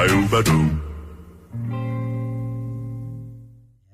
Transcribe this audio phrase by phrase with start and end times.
[0.00, 0.60] Bayou-badou.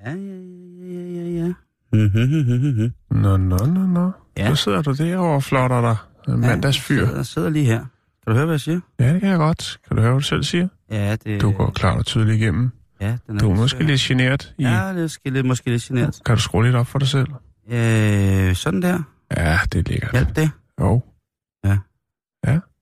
[0.04, 0.38] Ja, ja,
[0.82, 1.52] ja, ja, ja.
[1.92, 2.92] Mhm.
[3.10, 4.12] Nå, nå, nå, nå.
[4.36, 4.42] Ja.
[4.42, 4.48] Ja.
[4.48, 5.96] Nu sidder du derovre og flotter dig.
[6.34, 7.06] En mandagsfyr.
[7.16, 7.78] Jeg sidder lige her.
[7.78, 7.86] Kan
[8.26, 8.80] du høre, hvad jeg siger?
[8.98, 9.80] Ja, det kan jeg godt.
[9.88, 10.68] Kan du høre, hvad du selv siger?
[10.90, 11.40] Ja, det...
[11.40, 12.70] Du går klart og tydeligt igennem.
[13.00, 14.62] Ja, den er Du er måske lidt generet i...
[14.62, 16.20] Ja, det er måske lidt, måske lidt genert.
[16.26, 17.28] Kan du skrue lidt op for dig selv?
[17.70, 18.98] Øh, sådan der.
[19.36, 20.12] Ja, det er lækkert.
[20.12, 20.50] Hjælp det.
[20.80, 21.02] Jo.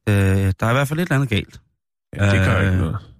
[0.08, 0.14] Øh,
[0.60, 1.60] der er i hvert fald lidt andet galt.
[2.16, 3.13] Ja, det gør Øh, ikke noget.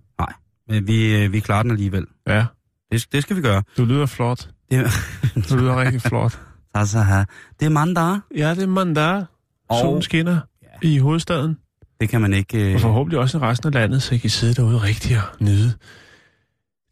[0.69, 2.07] Men vi, øh, vi klarer den alligevel.
[2.27, 2.45] Ja,
[2.93, 3.63] Det, det skal vi gøre.
[3.77, 4.49] du lyder flot.
[4.71, 4.87] Det,
[5.51, 6.39] Du lyder rigtig flot.
[6.75, 7.25] altså,
[7.61, 8.19] det er mandag.
[8.37, 9.25] Ja, det er mandag.
[9.69, 10.89] Og- Solen skinner Ja.
[10.89, 11.59] i hovedstaden.
[12.01, 12.69] Det kan man ikke...
[12.69, 15.23] Øh, Og forhåbentlig også i resten af landet, så I kan sidde derude rigtig og
[15.41, 15.73] nyde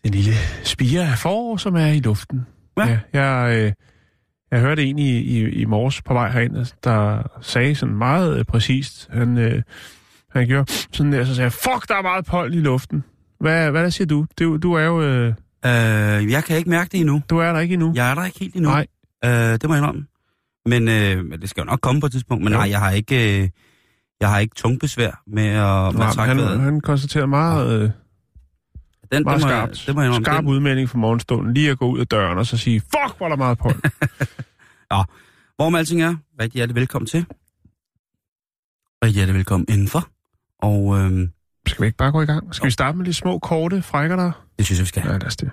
[0.05, 0.33] den lille
[0.65, 2.47] spire af forår, som er i luften.
[2.79, 2.99] Ja.
[3.13, 3.73] jeg, øh,
[4.51, 8.45] jeg hørte en i, i, i morges på vej herind, der sagde sådan meget øh,
[8.45, 9.63] præcist, han, øh,
[10.31, 13.05] han gjorde sådan der, så sagde fuck, der er meget pollen i luften.
[13.43, 14.27] Hvad, hvad der siger du?
[14.39, 15.29] Du, du er jo, øh,
[15.65, 17.23] øh, jeg kan ikke mærke det endnu.
[17.31, 17.93] du er der ikke endnu.
[17.95, 18.71] Jeg er der ikke helt endnu.
[18.71, 18.87] Nej.
[19.25, 20.07] Øh, det må jeg indrømme.
[20.67, 22.45] Men, øh, det skal jo nok komme på et tidspunkt.
[22.45, 22.59] Men Jo.
[22.59, 23.43] nej, jeg har ikke...
[23.43, 23.49] Øh,
[24.21, 27.81] jeg har ikke tungbesvær med at, med Nej, at trække han, han konstaterer meget, øh,
[27.81, 31.55] Den, meget det, må jeg, skarpt, det må jeg skarp Den, udmelding fra morgenstunden.
[31.55, 33.81] Lige at gå ud af døren og så sige, fuck, hvor er der meget pollen.
[35.57, 37.27] Hvorom alting er, rigtig hjertelig velkommen til.
[39.05, 40.09] Rigtig hjertelig velkommen indenfor.
[40.59, 41.29] Og øh,
[41.67, 42.55] Skal vi ikke bare gå i gang?
[42.55, 44.47] Skal vi starte med de små, korte frækker der?
[44.59, 45.03] det synes jeg, vi skal.
[45.07, 45.51] Ja, lad os det.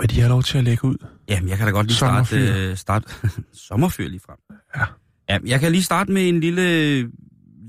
[0.00, 0.96] Vil de have lov til at lægge ud?
[1.28, 2.36] Jamen, jeg kan da godt lige starte...
[2.70, 3.14] Øh, starte
[3.68, 4.38] sommerfyr lige frem.
[4.76, 4.84] Ja.
[5.28, 5.38] ja.
[5.46, 6.98] Jeg kan lige starte med en lille,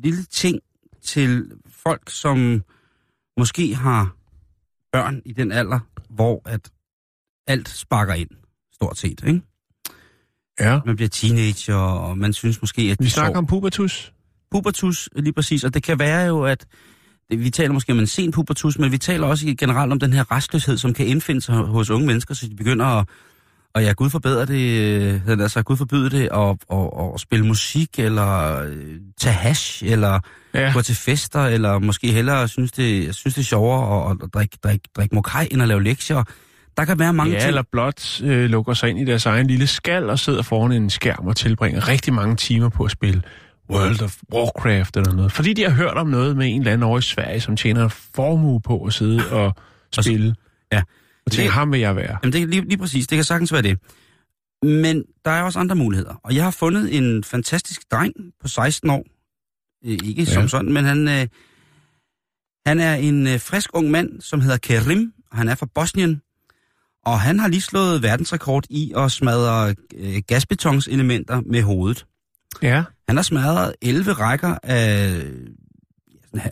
[0.03, 0.59] lille ting
[1.03, 1.51] til
[1.83, 2.63] folk, som
[3.37, 4.15] måske har
[4.91, 5.79] børn i den alder,
[6.09, 6.69] hvor at
[7.47, 8.29] alt sparker ind,
[8.73, 9.41] stort set, ikke?
[10.59, 10.79] Ja.
[10.85, 14.12] Man bliver teenager, og man synes måske, at Vi snakker sover- om pubertus.
[14.53, 16.65] Pubertus, lige præcis, og det kan være jo, at
[17.29, 20.31] vi taler måske om en sen pubertus, men vi taler også generelt om den her
[20.31, 23.07] restløshed, som kan indfinde sig hos unge mennesker, så de begynder at,
[23.75, 28.61] og ja, Gud forbedre det, altså Gud forbyde det, at, at, at spille musik, eller
[28.65, 30.19] øh, tage hash, eller
[30.55, 30.71] Ja.
[30.73, 34.57] gå til fester, eller måske hellere synes det, synes det er sjovere at, at drikke,
[34.63, 36.23] drikke, drikke mokai, end at lave lektier.
[36.77, 37.47] Der kan være mange ja, ting.
[37.47, 40.89] eller blot øh, lukker sig ind i deres egen lille skal og sidder foran en
[40.89, 43.21] skærm og tilbringer rigtig mange timer på at spille
[43.69, 45.31] World of Warcraft eller noget.
[45.31, 47.83] Fordi de har hørt om noget med en eller anden over i Sverige, som tjener
[47.83, 49.53] en formue på at sidde og
[50.03, 50.35] spille.
[50.71, 50.81] ja.
[51.25, 52.17] Og tænker, Det- ham vil jeg være.
[52.23, 53.07] Jamen, det lige, lige præcis.
[53.07, 53.79] Det kan sagtens være det.
[54.63, 56.13] Men der er også andre muligheder.
[56.23, 59.03] Og jeg har fundet en fantastisk dreng på 16 år.
[59.85, 60.33] Øh, ikke ja.
[60.33, 61.27] som sådan, men han, øh,
[62.65, 66.21] han er en øh, frisk ung mand, som hedder Kerim, og han er fra Bosnien.
[67.05, 72.05] Og han har lige slået verdensrekord i at smadre øh, gasbetonselementer med hovedet.
[72.61, 72.83] Ja.
[73.07, 75.21] Han har smadret 11 rækker af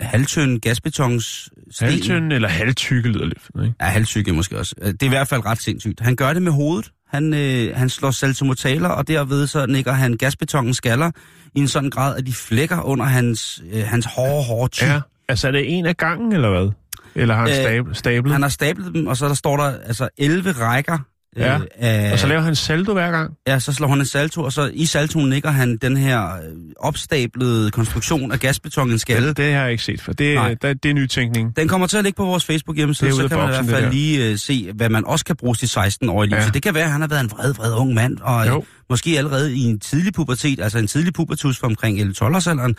[0.02, 3.40] halvtønde gasbetons Halvtynd eller halvtykke lyder lidt.
[3.64, 3.74] Ikke?
[3.82, 4.76] Ja, halvsyge måske også.
[4.82, 6.00] Det er i hvert fald ret sindssygt.
[6.00, 6.92] Han gør det med hovedet.
[7.10, 11.12] Han, øh, han slår saltomortaler, og derved så nikker han gasbetongen skaller
[11.56, 14.86] i en sådan grad, at de flækker under hans, øh, hans hårde, hårde tyg.
[14.88, 15.02] Ja.
[15.30, 16.72] Altså er det en af gangen, eller hvad?
[17.16, 17.56] Eller har han Øh,
[17.88, 18.34] stab- stablet?
[18.34, 20.98] Han har stablet dem, og så der står der altså 11 rækker
[21.38, 22.12] øh, Ja, af...
[22.14, 23.32] Og så laver han saldo hver gang?
[23.48, 26.40] Ja, så slår han en salto, og så i saltoen nikker han den her øh,
[26.80, 29.28] opstablede konstruktion af gasbeton i en skalle.
[29.28, 30.14] Det, det har jeg ikke set for.
[30.14, 30.56] Det, Nej.
[30.62, 31.56] der, det er nytænkning.
[31.56, 33.52] Den kommer til at ligge på vores Facebook hjemmeside, Det er så kan man i
[33.52, 36.36] hvert fald det lige uh, se, hvad man også kan bruge til 16-årige liv.
[36.38, 36.44] Ja.
[36.46, 38.52] Så det kan være, at han har været en vred, vred ung mand, og Jo.
[38.54, 38.64] jo.
[38.90, 42.74] måske allerede i en tidlig pubertet, altså en tidlig pubertus fra omkring 11-12-årsalderen,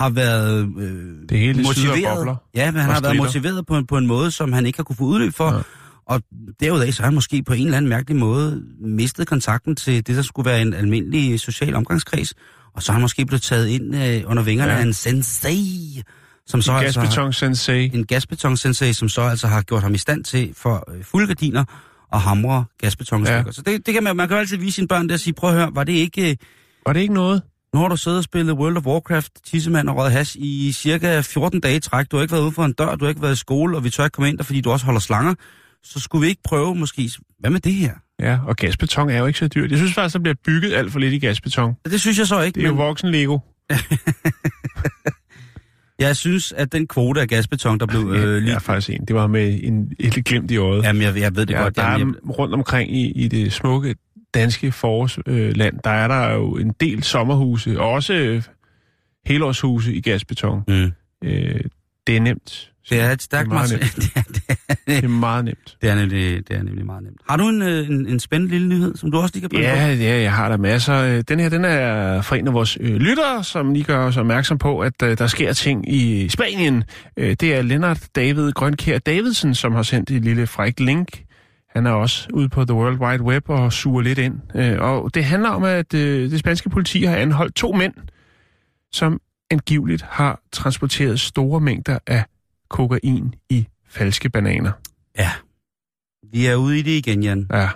[0.00, 0.92] har været øh,
[1.28, 2.36] Det hele motiveret.
[2.54, 4.84] Ja, men han har været motiveret på, en- på en måde, som han ikke har
[4.84, 5.54] kunne få udløb for.
[5.54, 5.60] Ja.
[6.08, 6.22] Og
[6.60, 10.16] derudaf så har han måske på en eller anden mærkelig måde mistet kontakten til det,
[10.16, 12.34] der skulle være en almindelig social omgangskreds.
[12.74, 14.78] Og så er han måske blevet taget ind øh, under vingerne Ja.
[14.78, 16.02] af en sensei,
[16.46, 17.90] som så En altså har- gasbeton sensei.
[17.94, 21.64] en gasbetonsensei, som så altså har gjort ham i stand til for øh, fuldgardiner
[22.12, 23.42] og hamre gasbetonstykker.
[23.46, 23.52] Ja.
[23.52, 25.34] Så det, det kan man, man kan jo altid vise sine børn der og sige,
[25.34, 26.30] prøv at høre, var det ikke...
[26.30, 26.36] Øh,
[26.86, 27.42] Var det ikke noget?
[27.74, 31.20] nu har du siddet og spillet World of Warcraft, tissemand og røget hash i cirka
[31.20, 32.10] 14 dage i træk.
[32.10, 33.84] Du har ikke været ude for en dør, du har ikke været i skole, og
[33.84, 35.34] vi tør ikke komme ind der, fordi du også holder slanger.
[35.88, 37.10] Så skulle vi ikke prøve måske...
[37.38, 37.92] Hvad med det her?
[38.20, 39.70] Ja, og gasbeton er jo ikke så dyrt.
[39.70, 41.74] Jeg synes faktisk, der bliver bygget alt for lidt i gasbeton.
[41.84, 42.54] Det synes jeg så ikke.
[42.56, 43.38] Det er jo men, voksen Lego.
[45.98, 48.48] Jeg synes, at den kvote af gasbeton, der blev øh, Øh, lige...
[48.48, 49.04] jeg er faktisk en.
[49.04, 50.82] Det var med en, et glimt i øjet.
[50.84, 51.76] Jamen, jeg, jeg ved det Ja, godt.
[51.76, 53.94] der er Jamen, rundt omkring i, i det smukke
[54.34, 55.54] danske forårsland, øh,
[55.84, 58.42] der er der jo en del sommerhuse, og også øh,
[59.26, 60.62] helårshuse i gasbeton.
[60.68, 60.90] jeg,
[61.22, 61.28] mm.
[61.28, 61.60] Øh,
[62.08, 62.70] det er nemt.
[62.90, 63.92] Det er et stærkt Det er meget materiale.
[63.96, 65.76] det, er, det, er, Det er meget nemt.
[65.82, 67.16] det, er nemlig, det er nemlig meget nemt.
[67.28, 69.68] Har du en, øh, en, en spændende lille nyhed, som du også lige kan bringe
[69.68, 70.94] Ja, ja, jeg har der masser.
[70.94, 74.16] Øh, Den her, den er fra en af vores øh, lyttere, som lige gør os
[74.16, 76.84] opmærksom på, at øh, der sker ting i Spanien.
[77.16, 81.22] Øh, det er Lennart David Grønkær Davidsen, som har sendt et lille frækt link.
[81.70, 84.34] Han er også ude på The World Wide Web og suger lidt ind.
[84.54, 87.94] Øh, og det handler om, at øh, det spanske politi har anholdt to mænd,
[88.92, 92.24] som angiveligt har transporteret store mængder af
[92.68, 94.72] kokain i falske bananer.
[95.18, 95.30] Ja.
[96.32, 97.46] Vi er ude i det igen, Jan.
[97.52, 97.68] Ja.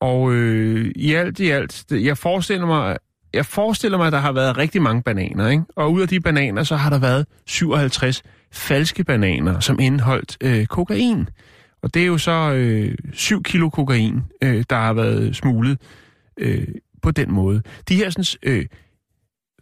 [0.00, 2.96] Og øh, i alt i alt, jeg forestiller mig,
[3.34, 5.62] jeg forestiller mig, at der har været rigtig mange bananer, ikke?
[5.76, 8.22] Og ud af de bananer, så har der været 57
[8.52, 11.28] falske bananer, som indeholdt øh, kokain.
[11.82, 15.78] Og det er jo så øh, 7 kilo kokain, øh, der har været smuglet
[16.36, 16.68] øh,
[17.02, 17.62] på den måde.
[17.88, 18.66] De her sådan, øh,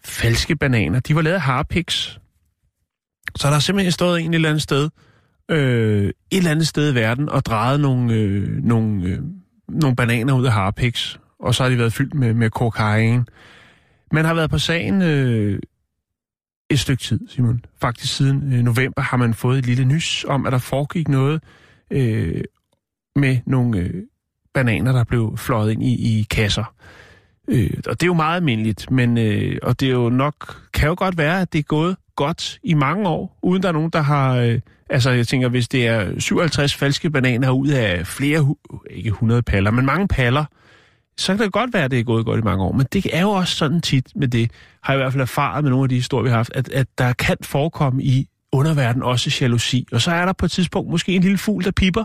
[0.05, 2.21] falske bananer, de var lavet af harpiks.
[3.37, 4.91] Så der har simpelthen stået en et eller andet sted,
[5.51, 9.19] øh, et eller andet sted i verden, og drejet nogle, øh, nogle, øh,
[9.69, 13.27] nogle bananer ud af harpiks, og så har de været fyldt med, med kokain.
[14.13, 15.59] Man har været på sagen øh,
[16.71, 17.65] et stykke tid, Simon.
[17.81, 21.43] Faktisk siden øh, november har man fået et lille nys om, at der foregik noget
[21.91, 22.45] øh,
[23.17, 24.03] med nogle øh,
[24.55, 26.75] bananer, der blev fløjet ind i, i kasser.
[27.49, 30.89] Øh, og det er jo meget almindeligt, men øh, og det er jo nok, kan
[30.89, 33.91] jo godt være, at det er gået godt i mange år, uden der er nogen,
[33.91, 34.37] der har...
[34.37, 34.61] Øh,
[34.91, 38.55] altså, jeg tænker, hvis det er 57 falske bananer ud af flere,
[38.91, 40.45] ikke 100 paller, men mange paller,
[41.19, 42.73] så kan det godt være, at det er gået godt i mange år.
[42.73, 44.51] Men det er jo også sådan tit med det,
[44.83, 46.69] har jeg i hvert fald erfaret med nogle af de historier, vi har haft, at,
[46.69, 49.87] at der kan forekomme i underverden også jalousi.
[49.93, 52.05] Og så er der på et tidspunkt måske en lille fugl, der pipper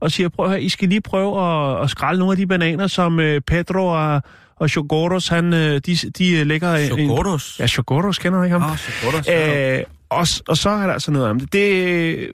[0.00, 2.46] og siger, prøv at høre, I skal lige prøve at, at skralde nogle af de
[2.46, 4.22] bananer, som øh, Pedro og,
[4.56, 6.74] og Chogoros, han, øh, de, de øh, lægger...
[6.74, 7.56] en- Chokoros.
[7.60, 8.70] Ja, Chogoros, kender du ikke ham?
[8.70, 9.26] Ah, Chokoros.
[9.26, 9.78] ja.
[9.78, 11.52] Øh, og, og så er der altså noget om det.
[11.52, 12.28] Det øh,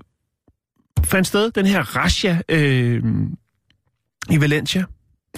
[1.04, 3.02] fandt sted, den her Rasha øh,
[4.30, 4.84] i Valencia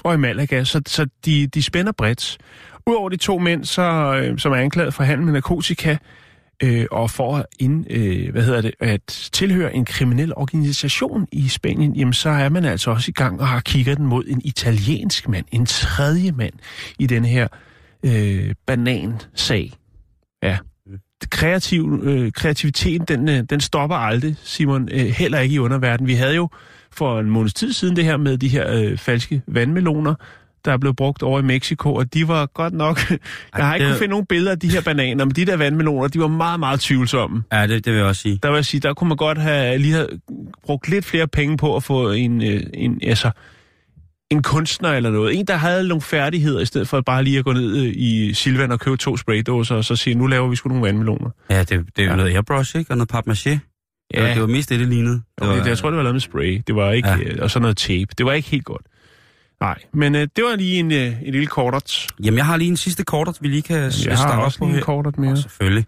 [0.05, 2.39] og i Malaga, så, så de, de spænder bredt.
[2.87, 3.83] Udover de to mænd, så,
[4.23, 5.97] øh, som er anklaget for handel med narkotika,
[6.63, 11.49] øh, og for at, ind, øh, hvad hedder det, at tilhøre en kriminel organisation i
[11.49, 14.41] Spanien, jamen så er man altså også i gang og har kigget den mod en
[14.45, 16.55] italiensk mand, en tredje mand
[16.99, 17.49] i den her
[18.03, 19.73] øh, banansag.
[20.43, 20.59] Ja.
[21.31, 26.09] Kreativ, øh, kreativiteten, den, øh, den stopper aldrig, Simon, øh, heller ikke i underverdenen.
[26.09, 26.49] Vi havde jo
[26.93, 30.15] for en måneds tid siden det her med de her øh, falske vandmeloner,
[30.65, 33.11] der blev brugt over i Mexico, og de var godt nok...
[33.57, 35.57] jeg har ikke det- kunnet finde nogle billeder af de her bananer, men de der
[35.57, 37.43] vandmeloner, de var meget, meget tvivlsomme.
[37.53, 38.39] Ja, det, det vil jeg også sige.
[38.43, 40.09] Der vil jeg sige, der kunne man godt have lige have
[40.65, 43.31] brugt lidt flere penge på at få en, øh, en, altså,
[44.31, 45.39] en kunstner eller noget.
[45.39, 48.35] En, der havde nogle færdigheder, i stedet for bare lige at gå ned øh, i
[48.35, 51.31] Silvan og købe to spraydåser, og så sige, nu laver vi sgu nogle vandmeloner.
[51.51, 52.17] Ja, det, det er jo Ja.
[52.17, 52.91] noget airbrush, ikke?
[52.91, 53.51] Og noget papmaché.
[53.51, 53.59] Ja.
[54.19, 55.23] Det, var, det var mest det, det lignede.
[55.41, 56.63] Det var, det, jeg tror, det var lavet med spray.
[56.67, 57.17] Det var ikke, Ja.
[57.17, 57.43] ja.
[57.43, 58.07] og så noget tape.
[58.19, 58.83] Det var ikke helt godt.
[59.63, 62.07] Nej, men øh, det var lige en, øh, en lille kortert.
[62.25, 64.59] Jamen, jeg har lige en sidste kort, vi lige kan Jeg starte har op også
[64.59, 65.37] på lige en kortert mere.
[65.37, 65.87] Selvfølgelig.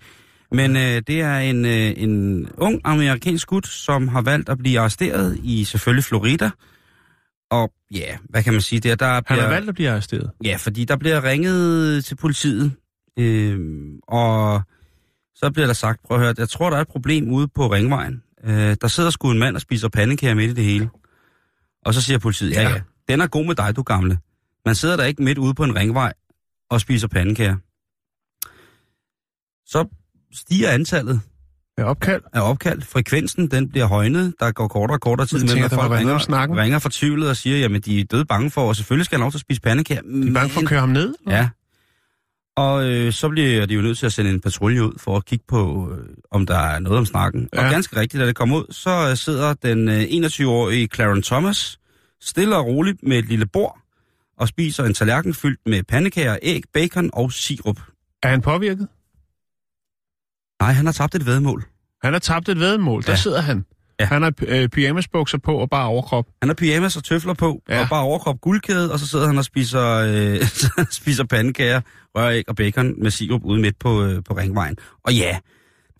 [0.53, 4.81] Men øh, det er en, øh, en ung amerikansk gut, som har valgt at blive
[4.81, 6.51] arresteret i selvfølgelig Florida.
[7.51, 8.95] Og ja, hvad kan man sige der?
[8.95, 10.31] der Han bliver, har valgt at blive arresteret.
[10.45, 12.73] Ja, fordi der bliver ringet til politiet,
[13.19, 13.59] øh,
[14.09, 14.63] og
[15.35, 17.67] så bliver der sagt, prøv at høre, jeg tror, der er et problem ude på
[17.67, 18.23] Ringvejen.
[18.45, 20.89] Øh, der sidder sgu en mand og spiser pandekager midt i det hele.
[21.85, 22.81] Og så siger politiet, ja, Ja.
[23.09, 24.19] Den er god med dig, du gamle.
[24.67, 26.13] Man sidder der ikke midt ude på en ringvej
[26.71, 27.57] og spiser pandekager.
[29.67, 29.89] Så
[30.33, 31.21] stiger antallet
[31.79, 32.23] Ja, opkald.
[32.33, 32.83] af opkald.
[32.83, 34.35] Frekvensen, den bliver højnet.
[34.41, 37.81] Der går kortere og kortere tid mellem, at folk ringer, ringer fortvivlet og siger, jamen
[37.81, 40.03] de er døde bange for, og selvfølgelig skal han lov til at spise pandekager.
[40.03, 41.15] De er bange for at køre ham ned.
[41.29, 41.49] Ja.
[42.57, 45.25] Og øh, så bliver de jo nødt til at sende en patrulje ud for at
[45.25, 47.49] kigge på, øh, om der er noget om snakken.
[47.55, 47.65] Ja.
[47.65, 51.79] Og ganske rigtigt, da det kommer ud, så øh, sidder den øh, 21-årige Clarence Thomas
[52.25, 53.79] stille og roligt med et lille bord
[54.39, 57.81] og spiser en tallerken fyldt med pandekager, æg, bacon og sirup.
[58.23, 58.89] Er han påvirket?
[60.63, 61.65] Nej, han har tabt et vedmål.
[62.03, 63.03] Han har tabt et vedmål.
[63.03, 63.17] Der Ja.
[63.17, 63.65] sidder han.
[64.01, 64.05] Ja.
[64.05, 66.27] Han har øh, pyjamasbukser på og bare overkrop.
[66.43, 67.81] Han har pyjamas og tøfler på, ja.
[67.83, 70.41] Og bare overkrop guldkæde, og så sidder han og spiser, øh,
[71.01, 71.81] spiser pandekager,
[72.17, 74.77] røræg og bacon med sirup ude midt på, øh, på ringvejen.
[75.05, 75.39] Og ja,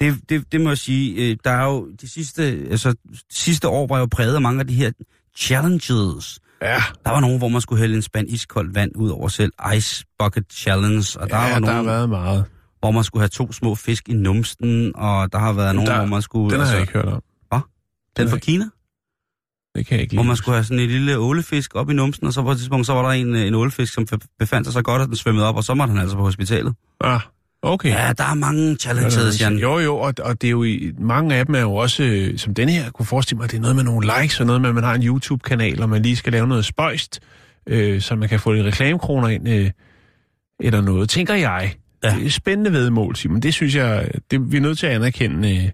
[0.01, 3.69] det, det, det må jeg sige, øh, der er jo de sidste, altså, de sidste
[3.69, 4.93] år var jo præget af mange af de her
[5.39, 6.41] challenges.
[6.63, 9.53] Ja, Der var nogen, hvor man skulle hælde en spand iskoldt vand ud over selv.
[9.77, 11.21] Ice Bucket Challenge.
[11.21, 12.45] Og der ja var der nogen, har været meget.
[12.81, 15.97] hvor man skulle have to små fisk i numsten, og der har været nogen, Der-
[15.99, 16.51] hvor man skulle...
[16.51, 17.23] Den har altså, jeg ikke hørt om.
[18.17, 18.65] Den fra har Kina,
[19.75, 22.27] Det kan jeg ikke hvor man skulle have sådan en lille ålefisk op i numsten,
[22.27, 24.07] og så på et tidspunkt, så var der en, øh, en ålefisk, som
[24.39, 26.75] befandt sig så godt, at den svømmede op, og så måtte han altså på hospitalet.
[27.01, 27.21] Ah,
[27.73, 27.89] okay.
[27.89, 29.57] Ja, der er mange challenges, Jan.
[29.59, 32.39] Jo, jo, og, og det er jo i, mange af dem er jo også, øh,
[32.39, 34.61] som denne her, kunne forestille mig, at det er noget med nogle likes, og noget
[34.61, 37.21] med, at man har en YouTube-kanal, og man lige skal lave noget spøjst,
[37.67, 39.71] øh, så man kan få lidt reklamekroner ind, øh,
[40.61, 41.75] eller noget, tænker jeg.
[42.05, 42.13] Ja.
[42.13, 42.19] Ja.
[42.19, 43.41] Det er spændende vedmål, Simon.
[43.41, 45.71] Det synes jeg, det, vi er nødt til at anerkende, øh,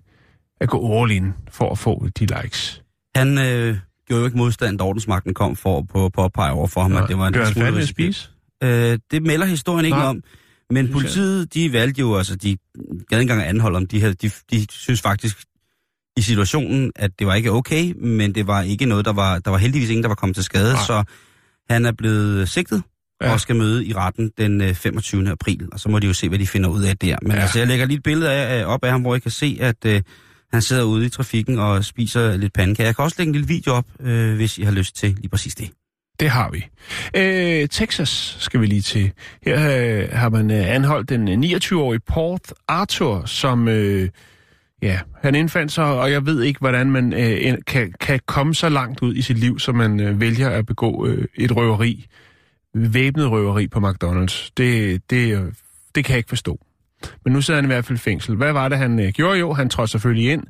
[0.60, 2.82] at gå all in for at få de likes.
[3.14, 6.96] Han øh, gjorde jo ikke modstand, da ordensmagten kom for på påpege over for ham,
[6.96, 8.28] at det var en Gør han fandme at spise?
[8.62, 10.06] Øh, det melder historien ikke Nej.
[10.06, 10.22] om.
[10.70, 12.56] Men politiet, de valgte jo, altså, de
[13.08, 13.86] gad engang at anholde ham.
[13.86, 15.36] De, havde, de, de synes faktisk
[16.16, 19.50] i situationen, at det var ikke okay, men det var ikke noget, der var, der
[19.50, 20.82] var heldigvis ingen, der var kommet til skade, Nej.
[20.86, 21.04] så
[21.70, 22.82] han er blevet sigtet
[23.22, 23.32] ja.
[23.32, 25.30] Og skal møde i retten den øh, 25.
[25.30, 27.16] april, og så må de jo se, hvad de finder ud af der.
[27.22, 27.38] Men ja.
[27.38, 29.58] Altså, jeg lægger lige et billede af, af- op af ham, hvor I kan se,
[29.60, 30.02] at øh,
[30.52, 32.88] han sidder ude i trafikken og spiser lidt pandekager.
[32.88, 35.28] Jeg kan også lægge en lille video op, øh, hvis I har lyst til lige
[35.28, 35.70] præcis det.
[36.20, 36.66] Det har vi.
[37.16, 39.12] Øh, Texas skal vi lige til.
[39.42, 43.68] Her øh, har man øh, anholdt den øh, 29-årige Port Arthur, som...
[43.68, 44.08] Øh,
[44.82, 48.68] ja, han indfandt sig, og jeg ved ikke, hvordan man øh, kan, kan komme så
[48.68, 52.06] langt ud i sit liv, så man øh, vælger at begå øh, et røveri.
[52.74, 54.50] Væbnet røveri på McDonald's.
[54.56, 55.52] Det, det, øh,
[55.94, 56.58] det kan jeg ikke forstå.
[57.24, 58.36] Men nu sidder han i hvert fald i fængsel.
[58.36, 59.38] Hvad var det, han øh, gjorde?
[59.38, 60.42] Jo, han trådte selvfølgelig ind.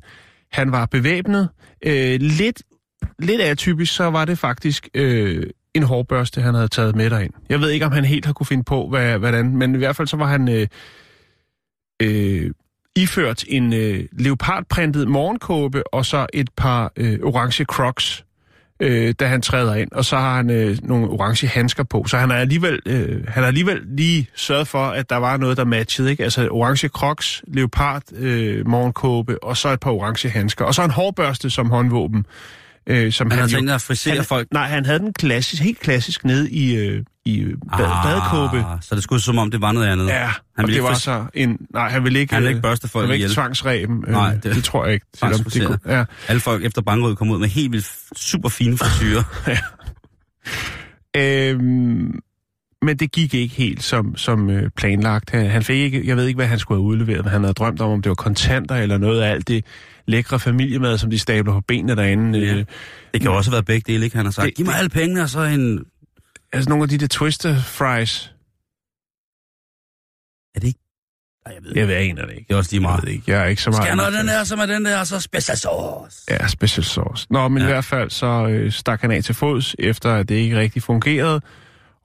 [0.51, 1.49] Han var bevæbnet.
[1.85, 2.61] Øh, lidt,
[3.19, 5.43] lidt atypisk, så var det faktisk øh,
[5.75, 7.33] en hårbørste, han havde taget med derind.
[7.49, 9.95] Jeg ved ikke, om han helt har kunne finde på, hvad, hvordan, men i hvert
[9.95, 10.67] fald så var han øh,
[12.01, 12.51] øh,
[12.95, 18.25] iført en øh, leopardprintet morgenkåbe og så et par øh, orange crocs,
[18.79, 19.91] øh, da han træder ind.
[19.91, 22.05] Og så har han øh, nogle orange handsker på.
[22.07, 25.57] Så han har alligevel, øh, han har alligevel lige sørget for, at der var noget,
[25.57, 26.11] der matchede.
[26.11, 26.23] Ikke?
[26.23, 30.65] Altså orange crocs, leopard øh, morgenkåbe og så et par orange handsker.
[30.65, 32.25] Og så en hårbørste som håndvåben.
[32.87, 34.47] Øh, som Han har jo- tænkt at frisere han, folk.
[34.51, 37.45] Nej, han havde den klassisk, helt klassisk nede i, øh, i
[37.77, 38.65] bad, ah, badekåbe.
[38.81, 40.07] Så det skulle som om, det var noget andet.
[40.07, 41.57] Ja, Han ville det ikke var så en...
[41.73, 42.33] Nej, han ville ikke...
[42.33, 44.03] Han ville øh, ikke børste folk Han ville ikke tvangsræben.
[44.07, 45.05] Øh, Nej, det, det- tror jeg ikke.
[45.13, 46.05] Selvom det kunne, ja.
[46.27, 49.23] Alle folk efter bankrød kom ud med helt vildt super fine frisyrer.
[51.17, 52.19] Øhm,
[52.81, 55.29] men det gik ikke helt som, som øh, planlagt.
[55.29, 57.53] Han, han fik ikke, jeg ved ikke, hvad han skulle have udleveret, men han havde
[57.53, 59.65] drømt om, om det var kontanter eller noget af alt det
[60.07, 62.39] lækre familiemad, som de stabler på benene derinde.
[62.39, 62.53] Ja.
[62.55, 62.65] Øh,
[63.13, 64.15] det kan også have været begge dele, ikke?
[64.17, 65.85] Han har sagt, Det- giv mig det- alle pengene, og så en...
[66.53, 68.33] altså nogle af de der twister fries.
[70.55, 70.79] Er det ikke?
[71.47, 72.47] Nej, jeg ved Jeg ved, jeg aner det ikke.
[72.47, 73.03] Det er også lige Jeg meget.
[73.05, 73.31] ved ikke.
[73.31, 73.77] Jeg er ikke så meget...
[73.77, 76.23] Skal jeg noget den der, som er den der, og så special sauce?
[76.29, 77.27] Ja, special sauce.
[77.29, 77.57] Nå, men.
[77.57, 77.63] Ja.
[77.67, 80.83] i hvert fald så øh, stak han af til fods, efter at det ikke rigtig
[80.83, 81.41] fungerede,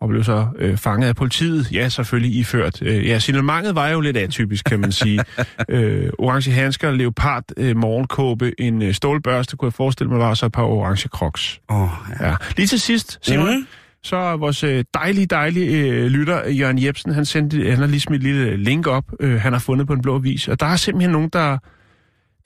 [0.00, 1.72] og blev så øh, fanget af politiet.
[1.72, 2.82] Ja, selvfølgelig iført.
[2.82, 5.24] Øh, ja, signalementet var jo lidt atypisk, kan man sige.
[5.68, 10.46] øh, orange handsker, leopard, øh, morgenkåbe, en øh, stålbørste, kunne jeg forestille mig, var så
[10.46, 11.60] et par orange crocs.
[11.68, 11.88] Oh,
[12.20, 12.28] ja.
[12.28, 12.36] Ja.
[12.56, 13.54] Lige til sidst, Simon, mm.
[13.54, 13.66] Mhm.
[14.02, 18.00] så er vores øh, dejlige, dejlige øh, lytter, Jørgen Jebsen, han, sendte, han har lige
[18.00, 20.66] smidt et lille link op, øh, han har fundet på en blå vis, og der
[20.66, 21.58] er simpelthen nogen, der,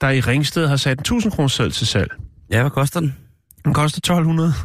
[0.01, 2.11] der i Ringsted har sat en 1000 kroner til salg.
[2.51, 3.15] Ja, hvad koster den?
[3.65, 4.53] Den koster 1200.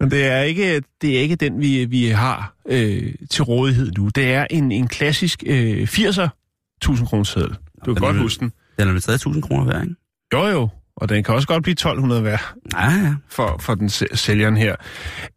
[0.00, 4.08] Men det er ikke, det er ikke den, vi, vi har øh, til rådighed nu.
[4.08, 6.28] Det er en, en klassisk øh, 80'er
[6.76, 7.56] 1000 kroner seddel.
[7.86, 8.52] Du kan godt er- huske den.
[8.78, 9.94] Den er vel stadig 1000 kroner værd, ikke?
[10.32, 13.14] Jo jo, og den kan også godt blive 1200 værd Ja, ja.
[13.28, 14.76] for, for den sæ- sælgeren her.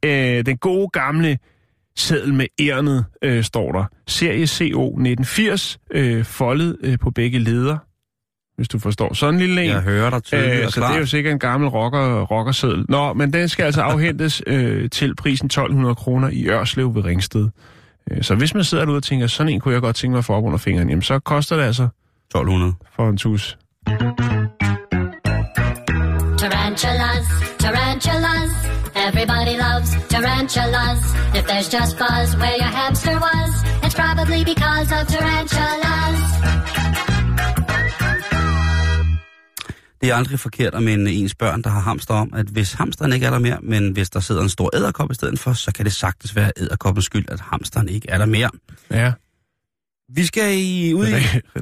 [0.06, 1.38] Øh, den gode gamle
[1.98, 3.86] seddel med ærnet, øh, står der.
[4.08, 7.78] Serie CO 1980, øh, foldet øh, på begge leder,
[8.60, 9.14] hvis du forstår.
[9.14, 9.70] Sådan en lille en.
[9.70, 11.10] Jeg hører dig tydeligt Øh, så det er jo klart.
[11.10, 12.86] sikkert en gammel rocker, rockerseddel.
[12.90, 17.48] Nå, men den skal altså afhentes øh, til prisen 1200 kroner i Ørslev ved Ringsted.
[18.12, 20.18] Øh, så hvis man sidder derude og tænker, sådan en kunne jeg godt tænke mig
[20.18, 22.74] at få op under fingeren, jamen så koster det altså 1200.
[22.96, 23.58] for en tus.
[26.38, 27.26] Tarantulas,
[27.60, 28.52] tarantulas.
[29.08, 31.00] Everybody loves tarantulas.
[31.38, 33.52] If there's just buzz where your hamster was,
[33.86, 36.18] it's probably because of tarantulas.
[40.02, 43.14] Det er aldrig forkert at minde ens børn, der har hamster om, at hvis hamsteren
[43.14, 45.72] ikke er der mere, men hvis der sidder en stor æderkop i stedet for, så
[45.74, 48.50] kan det sagtens være æderkoppens skyld, at hamsteren ikke er der mere.
[48.92, 49.12] Ja,
[50.16, 51.12] Vi skal i, ud i,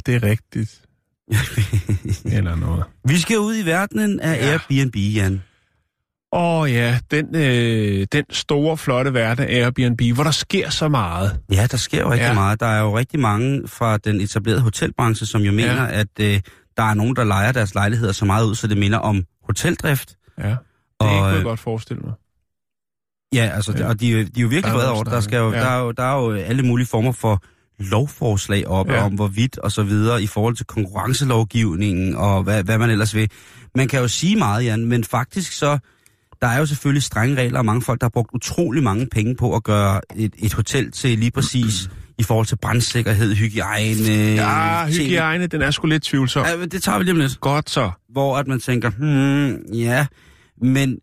[0.06, 0.82] det er rigtigt.
[2.38, 2.84] Eller noget.
[3.06, 4.51] vi skal ud i verdenen af Ja.
[4.51, 5.41] Airbnb, Jan.
[6.34, 10.88] Åh oh, ja, den, øh, den store, flotte verden af Airbnb, hvor der sker så
[10.89, 11.39] meget.
[11.51, 12.34] Ja, der sker jo rigtig ja.
[12.34, 12.60] meget.
[12.60, 16.00] Der er jo rigtig mange fra den etablerede hotelbranche, som jo mener, Ja.
[16.00, 16.39] at øh,
[16.77, 20.15] der er nogen, der leger deres lejligheder så meget ud, så det minder om hoteldrift.
[20.38, 20.57] Ja, det
[21.00, 22.13] Og, kunne jeg øh, godt forestille mig.
[23.34, 23.88] Ja, altså, Ja.
[23.88, 25.03] og de, jo- de er jo virkelig vrede over.
[25.03, 25.60] Der, skal jo, Ja.
[25.60, 27.43] der, er jo, der er jo alle mulige former for
[27.79, 29.05] lovforslag op Ja.
[29.05, 33.29] om hvorvidt og så videre i forhold til konkurrencelovgivningen og hvad, hvad man ellers vil.
[33.75, 35.77] Man kan jo sige meget, Jan, men faktisk så,
[36.41, 39.36] der er jo selvfølgelig strenge regler, og mange folk, der har brugt utrolig mange penge
[39.36, 44.36] på at gøre et, et hotel til lige præcis i forhold til brandsikkerhed, hygiejne.
[44.36, 45.07] Ja, ting.
[45.07, 46.45] hygiejne, den er sgu lidt tvivlsom.
[46.45, 47.39] Ja, men det tager vi lige om lidt.
[47.39, 47.91] Godt så.
[48.09, 50.05] Hvor at man tænker, hmm, ja,
[50.62, 50.97] men,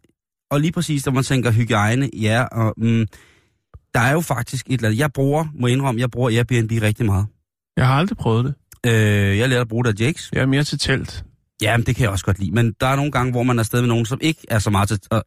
[0.50, 3.06] og lige præcis, når man tænker hygiejne, ja, og mm,
[3.94, 4.98] der er jo faktisk et eller andet.
[4.98, 7.26] Jeg bruger, må indrømme, jeg bruger Airbnb rigtig meget.
[7.76, 8.54] Jeg har aldrig prøvet det.
[8.86, 10.30] Øh, jeg lærte at bruge det af Jakes.
[10.32, 11.24] Jeg er mere til telt.
[11.62, 12.50] Jamen, det kan jeg også godt lide.
[12.50, 14.70] Men der er nogle gange, hvor man er afsted med nogen, som ikke er så
[14.70, 15.22] meget til at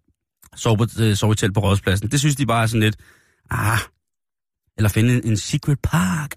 [0.56, 2.12] sove, på, øh, sove i telt på rådspladsen.
[2.12, 2.96] Det synes de bare er sådan lidt,
[3.52, 3.80] ah,
[4.78, 6.32] eller finde en, en secret park.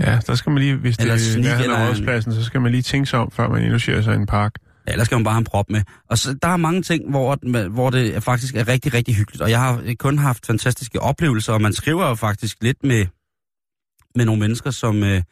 [0.00, 2.44] Ja, der skal man lige, hvis det Eller er sneak nærheden af en- rådspladsen, så
[2.44, 4.52] skal man lige tænke sig om, før man indlogerer sig i en park.
[4.86, 5.82] Ja, ellers skal man bare have en prop med.
[6.10, 9.42] Og så, der er mange ting, hvor, hvor det faktisk er rigtig, rigtig hyggeligt.
[9.42, 13.06] Og jeg har kun haft fantastiske oplevelser, og man skriver jo faktisk lidt med,
[14.14, 15.22] med nogle mennesker, som, øh,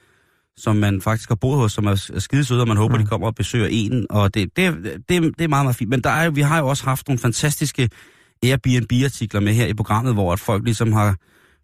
[0.57, 3.03] som man faktisk har boet hos, som er, er skide søde, og man håber, Mm.
[3.05, 4.07] de kommer og besøger en.
[4.11, 5.91] Og det, det, det, det er meget, meget fint.
[5.91, 7.91] Men der er, vi har jo også haft nogle fantastiske
[8.43, 11.17] Airbnb-artikler med her i programmet, hvor at folk ligesom har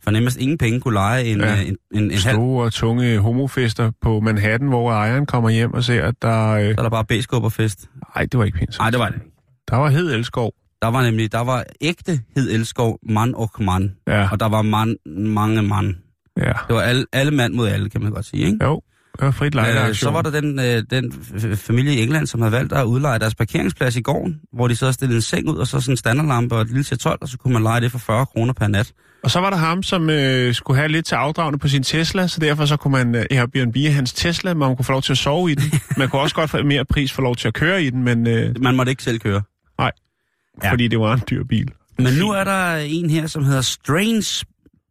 [0.04, 1.54] for nemmest ingen penge kunne lege en, Ja.
[1.54, 1.60] ja.
[1.62, 2.20] en, en, en halv...
[2.20, 6.48] Store og tunge homofester på Manhattan, hvor ejeren kommer hjem og ser, at der...
[6.48, 6.64] Øh...
[6.64, 7.90] Så er der bare bæskubberfest.
[8.16, 8.78] Ej, det var ikke pænt.
[8.78, 9.20] Nej, det var det.
[9.70, 10.52] Der var hed elskov.
[10.82, 13.92] Der var nemlig, der var ægte hed elskov, mand og man.
[14.06, 15.94] Ja, Og der var man, mange mand.
[16.36, 16.52] ja.
[16.68, 18.64] Det var alle, alle mand mod alle, kan man godt sige, ikke?
[18.64, 18.82] Jo,
[19.20, 21.12] var frit Øh, så var der den, øh, den
[21.56, 24.84] familie i England, som havde valgt at udleje deres parkeringsplads i gården, hvor de så
[24.84, 27.18] havde stillet en seng ud, og så sådan en standardlampe og et lille til 12,
[27.22, 28.92] og så kunne man lege det for 40 kroner per nat.
[29.24, 32.26] Og så var der ham, som øh, skulle have lidt til afdragende på sin Tesla,
[32.26, 35.12] så derfor så kunne man øh, Airbnb hans Tesla, men man kunne få lov til
[35.12, 35.80] at sove i den.
[35.96, 38.26] Man kunne også godt få mere pris for lov til at køre i den, men
[38.26, 39.42] øh, Man måtte ikke selv køre.
[39.80, 39.88] ja.
[40.64, 40.70] Ja.
[40.70, 41.68] fordi det var en dyr bil.
[41.98, 44.44] Men nu er der en her, som hedder Strange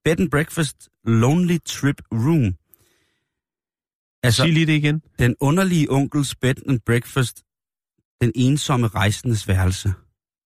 [0.06, 0.76] Bed and Breakfast
[1.06, 2.54] Lonely Trip Room.
[4.24, 5.02] Altså, Sig lige det igen.
[5.20, 7.42] den underlige onkels bed and breakfast,
[8.22, 9.94] den ensomme rejsendes værelse.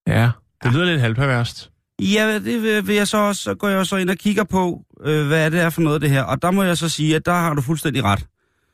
[0.07, 0.29] Ja,
[0.63, 1.71] det lyder lidt halvperverst.
[2.01, 4.81] Ja, det vil, vil jeg så også, så går jeg så ind og kigger på,
[5.05, 6.21] øh, hvad det er for noget det her.
[6.23, 8.25] Og der må jeg så sige, at der har du fuldstændig ret.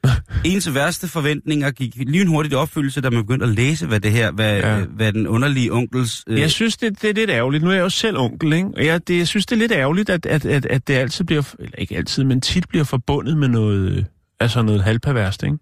[0.45, 4.31] Ens værste forventninger gik lynhurtigt i opfyldelse, da man begyndte at læse, hvad det her,
[4.31, 4.77] hvad, Ja.
[4.77, 4.85] ja.
[4.85, 6.23] hvad den underlige onkels...
[6.27, 7.63] Øh, Jeg synes, det, det er lidt ærgerligt.
[7.63, 8.67] Nu er jeg jo selv onkel, ikke?
[8.77, 11.25] Og jeg, det, jeg synes, det er lidt ærgerligt, at, at, at, at det altid
[11.25, 14.05] bliver, eller ikke altid, men tit bliver forbundet med noget,
[14.41, 15.58] øh, altså noget halvperverst, ikke?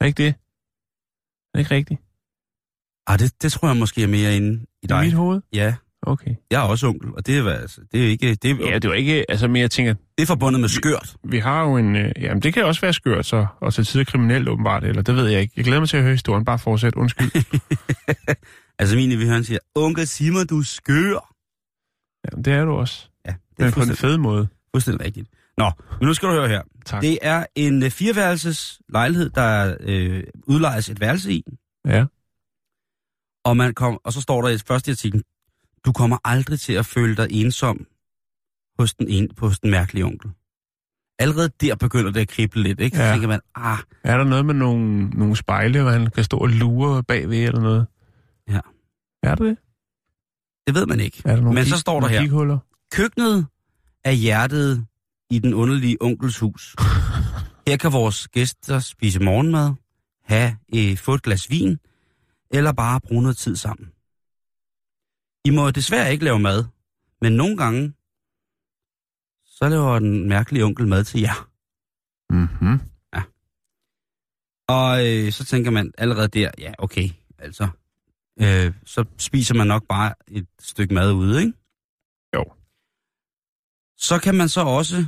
[0.00, 0.28] Er ikke det?
[0.28, 0.32] Er
[1.54, 2.00] det ikke rigtigt?
[3.06, 5.04] ah, det, det tror jeg måske er mere inde i I dig.
[5.04, 5.40] mit hoved?
[5.52, 6.34] Ja, Okay.
[6.50, 8.34] jeg er også onkel, og det er, altså, det er ikke...
[8.34, 11.16] Det er, Ja, det var ikke, altså, men jeg tænker, det er forbundet med skørt.
[11.24, 14.04] vi har jo en, øh, jamen det kan også være skørt, så, og til tider
[14.04, 15.52] kriminelt åbenbart, eller det ved jeg ikke.
[15.56, 17.30] Jeg glæder mig til at høre historien, bare fortsæt, undskyld.
[18.78, 21.34] Altså min vi hører, siger, onkel Simon, du er skør.
[22.24, 23.08] jamen, det er du også.
[23.26, 24.48] Ja, det er Men på en fed måde.
[24.74, 25.28] fuldstændig rigtigt.
[25.58, 26.62] Nå, men nu skal du høre her.
[26.86, 27.02] Tak.
[27.02, 31.44] Det er en øh, fireværelses lejlighed, der øh, udlejes et værelse i.
[31.86, 32.04] Ja.
[33.44, 35.22] Og, man kom, og så står der i første artikel,
[35.84, 37.86] du kommer aldrig til at føle dig ensom
[38.78, 40.30] hos den, en, hos den mærkelige onkel.
[41.18, 42.96] Allerede der begynder det at krible lidt, ikke?
[42.96, 43.12] Så Ja.
[43.12, 46.48] tænker man, ah, Er der noget med nogle, nogle spejle, hvor han kan stå og
[46.48, 47.86] lure bagved eller noget?
[48.48, 48.60] Ja.
[49.22, 49.56] Er der det?
[50.66, 51.22] det ved man ikke.
[51.24, 52.20] Er der nogle Men så kig- står der her.
[52.20, 52.58] kighuller?
[52.92, 53.46] Køkkenet
[54.04, 54.86] er hjertet
[55.30, 56.76] i den underlige onkels hus.
[57.66, 59.74] Her kan vores gæster spise morgenmad,
[60.22, 61.78] have øh, få et glas vin,
[62.50, 63.92] eller bare bruge noget tid sammen.
[65.44, 66.64] I må desværre ikke lave mad,
[67.20, 67.92] men nogle gange,
[69.44, 71.50] så laver den mærkelige onkel mad til jer.
[72.30, 72.80] Mhm.
[74.68, 77.68] Og øh, så tænker man allerede der, ja okay, altså,
[78.40, 81.52] øh, så spiser man nok bare et stykke mad ude, ikke?
[82.34, 82.44] Jo.
[83.96, 85.06] Så kan man så også,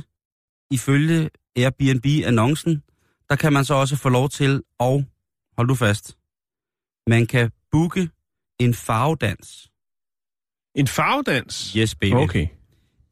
[0.71, 2.83] ifølge Airbnb-annoncen,
[3.29, 5.05] der kan man så også få lov til, og
[5.57, 6.17] hold du fast,
[7.07, 8.09] man kan booke
[8.59, 9.69] en farvedans.
[10.75, 11.73] En farvedans?
[11.77, 12.13] Yes, baby.
[12.13, 12.47] Okay.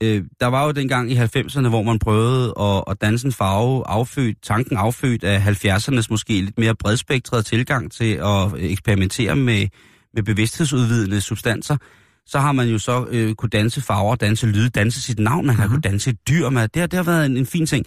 [0.04, 3.88] øh, der var jo dengang i 90'erne, hvor man prøvede at, at danse en farve
[3.88, 9.68] affødt, tanken affødt af 70'ernes måske lidt mere bredspektrede tilgang til at eksperimentere med,
[10.14, 11.78] med bevidsthedsudvidende substanser.
[12.26, 15.56] Så har man jo så øh, kunne danse farver, danse lyde, danse sit navn, man
[15.56, 15.74] har Mhm.
[15.74, 16.68] kunne danse et dyr med.
[16.68, 17.86] Det, har- det har været en, en fin ting.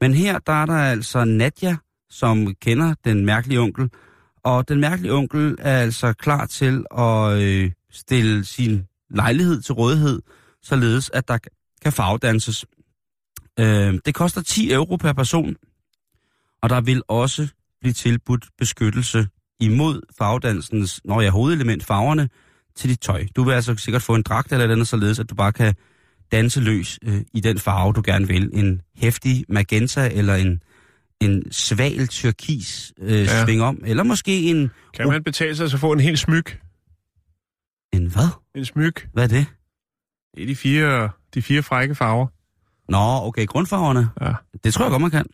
[0.00, 1.76] Men her, der er der altså Nadja,
[2.10, 3.90] som kender den mærkelige onkel,
[4.44, 10.22] og den mærkelige onkel er altså klar til at øh, stille sin lejlighed til rådighed,
[10.62, 11.38] således at der
[11.82, 12.64] kan farvedanses.
[13.60, 15.54] Øh, det koster 10 euro per person,
[16.62, 17.48] og der vil også
[17.80, 19.28] blive tilbudt beskyttelse
[19.60, 22.28] imod farvedansens, når jeg hovedelement farverne,
[22.78, 23.26] til dit tøj.
[23.36, 25.74] Du vil altså sikkert få en dragt eller et andet, således at du bare kan
[26.32, 28.50] danse løs øh, i den farve, du gerne vil.
[28.52, 30.62] En hæftig magenta eller en,
[31.20, 33.44] en sval turkis øh, Ja.
[33.44, 33.82] sving om.
[33.84, 34.70] Eller måske en...
[34.94, 36.44] Kan man betale sig at få en hel smyg?
[37.92, 38.28] En hvad?
[38.54, 38.94] En smyg.
[39.12, 39.46] Hvad er det?
[40.34, 42.26] Det er de fire, de fire frække farver.
[42.88, 44.08] Nå, okay, grundfarverne.
[44.20, 44.32] Ja.
[44.64, 45.26] Det tror jeg godt, man kan.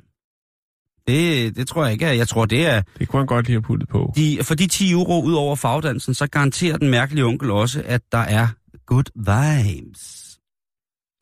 [1.06, 2.06] Det, det tror jeg ikke.
[2.06, 2.82] Jeg tror, det er...
[2.98, 4.12] Det kunne han godt lige have puttet på.
[4.16, 8.02] De, for de 10 euro ud over fagdansen, så garanterer den mærkelige onkel også, at
[8.12, 8.48] der er
[8.86, 10.38] good vibes.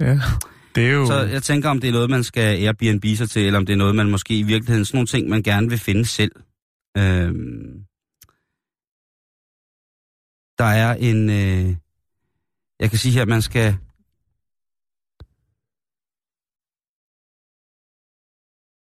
[0.01, 0.21] Ja.
[0.75, 1.07] Det er jo...
[1.07, 3.73] Så jeg tænker, om det er noget, man skal Airbnb sig til, eller om det
[3.73, 6.33] er noget, man måske i virkeligheden, sådan nogle ting, man gerne vil finde selv.
[6.99, 7.85] Øhm,
[10.59, 11.31] der er en...
[11.31, 11.77] Øh,
[12.81, 13.77] jeg kan sige her, at man skal...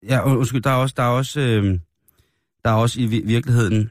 [0.07, 1.81] Ja, und- undskyld, der er også, der er også, øh,
[2.65, 3.91] der er også i vi- virkeligheden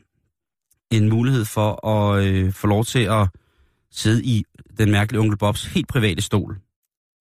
[0.92, 3.28] en mulighed for at øh, få lov til at
[3.92, 4.44] sidde i
[4.78, 6.58] den mærkelige onkel Bobs helt private stol.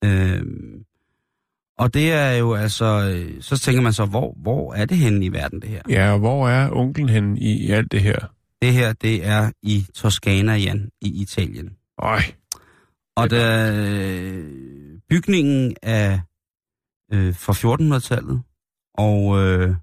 [0.04, 0.84] Øhm,
[1.78, 5.24] og det er jo altså, øh, så tænker man så, hvor, hvor er det henne
[5.24, 5.82] i verden, det her?
[5.88, 8.18] Ja, og hvor er onklen hen i, i alt det her?
[8.62, 11.76] Det her, det er i Toskana, Jan, i Italien.
[11.98, 12.20] Øj,
[13.16, 14.44] Og der, øh,
[15.08, 16.18] bygningen er
[17.12, 18.42] øh, fra 1400-tallet,
[18.98, 19.74] og øh,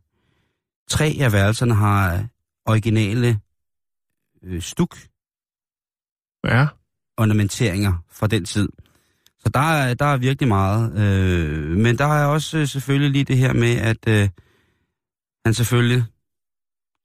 [0.89, 2.28] tre af værelserne har
[2.65, 3.39] originale
[4.43, 4.97] øh, stuk
[6.43, 6.67] ja.
[7.17, 8.69] ornamenteringer fra den tid.
[9.39, 10.99] Så der er, der er virkelig meget.
[10.99, 14.30] Øh, men der er også øh, selvfølgelig lige det her med, at øh,
[15.45, 16.04] han selvfølgelig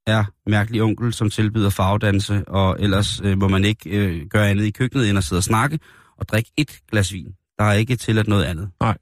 [0.07, 4.65] er mærkelig onkel, som tilbyder farvedanse, og ellers øh, må man ikke øh, gøre andet
[4.65, 5.79] i køkkenet, end at sidde og snakke
[6.17, 7.35] og drikke et glas vin.
[7.59, 8.71] Der er ikke tilladt noget andet.
[8.81, 8.99] Nej.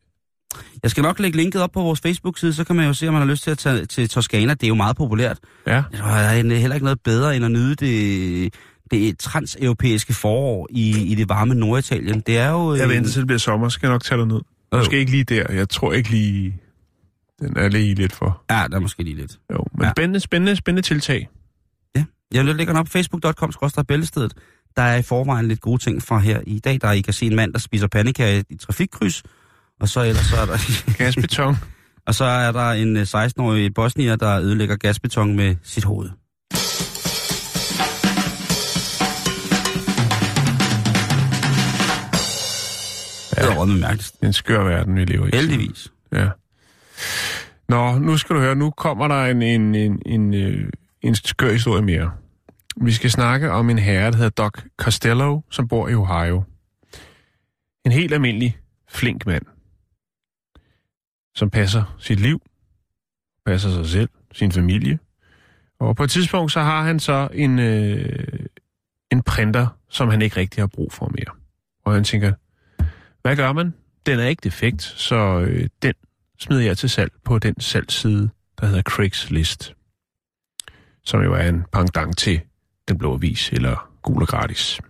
[0.83, 3.14] Jeg skal nok lægge linket op på vores Facebook-side, så kan man jo se, om
[3.14, 4.55] man har lyst til at tage til Toskana.
[4.55, 5.38] Det er jo meget populært.
[5.66, 5.83] Ja.
[5.92, 8.55] Der er heller ikke noget bedre end at nyde det,
[8.90, 12.21] det transeuropæiske forår i, i det varme Norditalien.
[12.21, 12.75] Det er jo...
[12.75, 14.40] Jeg øh, venter til det bliver sommer, skal jeg nok tage dig ned.
[14.73, 15.53] Måske ikke lige der.
[15.53, 16.57] Jeg tror ikke lige...
[17.40, 18.42] Den er lige lidt for...
[18.51, 19.38] Ja, der er måske lige lidt.
[19.53, 19.87] Jo, men Ja.
[19.87, 19.92] ja.
[19.92, 21.29] spændende, spændende, spændende tiltag.
[22.33, 23.53] Jeg lægger den op på facebook.com
[23.88, 24.35] bæltestedet.
[24.77, 26.79] Der er i forvejen lidt gode ting fra her i dag.
[26.81, 29.23] Der er, I kan se en mand, der spiser pandekager i trafikkryds.
[29.81, 30.59] Og så ellers så er der,
[30.99, 31.57] Gasbeton.
[32.07, 36.11] og så er der en øh, 16-årig bosnier, der ødelægger gasbeton med sit hoved.
[43.31, 44.12] Det er råd med mærkeligt.
[44.23, 45.31] En skør verden, vi lever i.
[45.33, 45.93] Heldigvis.
[46.12, 46.29] Ja.
[47.69, 50.69] Nå, nu skal du høre, nu kommer der en, en, en, en, øh,
[51.03, 52.11] en skør historie mere.
[52.81, 56.43] Vi skal snakke om en herre, der hedder Doc Costello, som bor i Ohio.
[57.87, 58.59] En helt almindelig,
[58.89, 59.43] flink mand,
[61.37, 62.42] som passer sit liv,
[63.46, 64.99] passer sig selv, sin familie.
[65.79, 68.46] Og på et tidspunkt, så har han så en, øh,
[69.12, 71.37] en printer, som han ikke rigtig har brug for mere.
[71.85, 72.33] Og han tænker,
[73.22, 73.75] hvad gør man?
[74.07, 75.94] Den er ikke defekt, så øh, den
[76.38, 79.75] smider jeg til salg på den salgsside, der hedder Craigslist.
[81.05, 82.40] Som jo er en pangdang til
[82.88, 84.81] Den Blå Avis eller Gul og Gratis.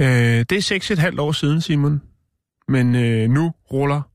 [0.00, 0.06] Øh,
[0.50, 2.02] det er seks et halvt år siden, Simon.
[2.68, 4.09] Men øh, nu ruller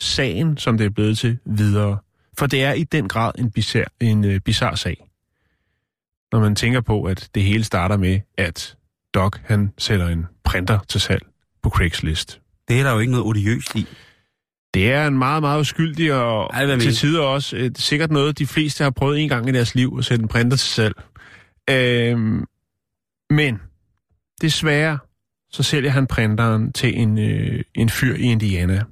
[0.00, 1.98] sagen, som det er blevet til, videre.
[2.38, 5.06] For det er i den grad en bizarre, en, øh, bizarre sag.
[6.32, 8.76] Når man tænker på, at det hele starter med, at
[9.14, 11.22] Doc han sætter en printer til salg
[11.62, 12.40] på Craigslist.
[12.68, 13.86] Det er der jo ikke noget odiøst i.
[14.74, 18.46] Det er en meget, meget uskyldig og Ej, til tider også øh, sikkert noget, de
[18.46, 20.94] fleste har prøvet en gang i deres liv at sætte en printer til salg.
[21.70, 22.44] Øhm,
[23.30, 23.60] men
[24.40, 24.98] desværre
[25.50, 28.84] så sælger han printeren til en, øh, en fyr i Indiana,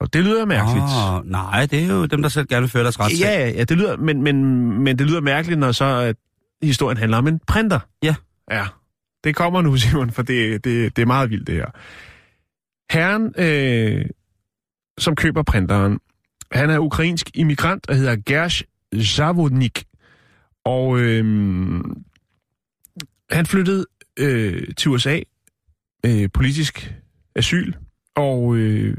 [0.00, 0.84] Og det lyder mærkeligt.
[0.84, 3.26] Oh, nej, det er jo dem, der selv gerne vil føre deres retssag.
[3.26, 4.44] Ja, ja, ja, det lyder, men, men,
[4.84, 6.16] men det lyder mærkeligt, når så at
[6.62, 7.80] historien handler om en printer.
[8.02, 8.14] Ja.
[8.50, 8.66] Ja,
[9.24, 11.70] det kommer nu, Simon, for det, det, det er meget vildt, det her.
[12.90, 14.06] Herren, øh,
[14.98, 15.98] som køber printeren,
[16.52, 18.62] han er ukrainsk immigrant og hedder Gersh
[19.02, 19.84] Zavodnik.
[20.64, 21.24] Og øh,
[23.30, 23.86] han flyttede
[24.18, 25.20] øh, til USA,
[26.06, 26.94] øh, politisk
[27.34, 27.72] asyl,
[28.16, 28.96] og øh,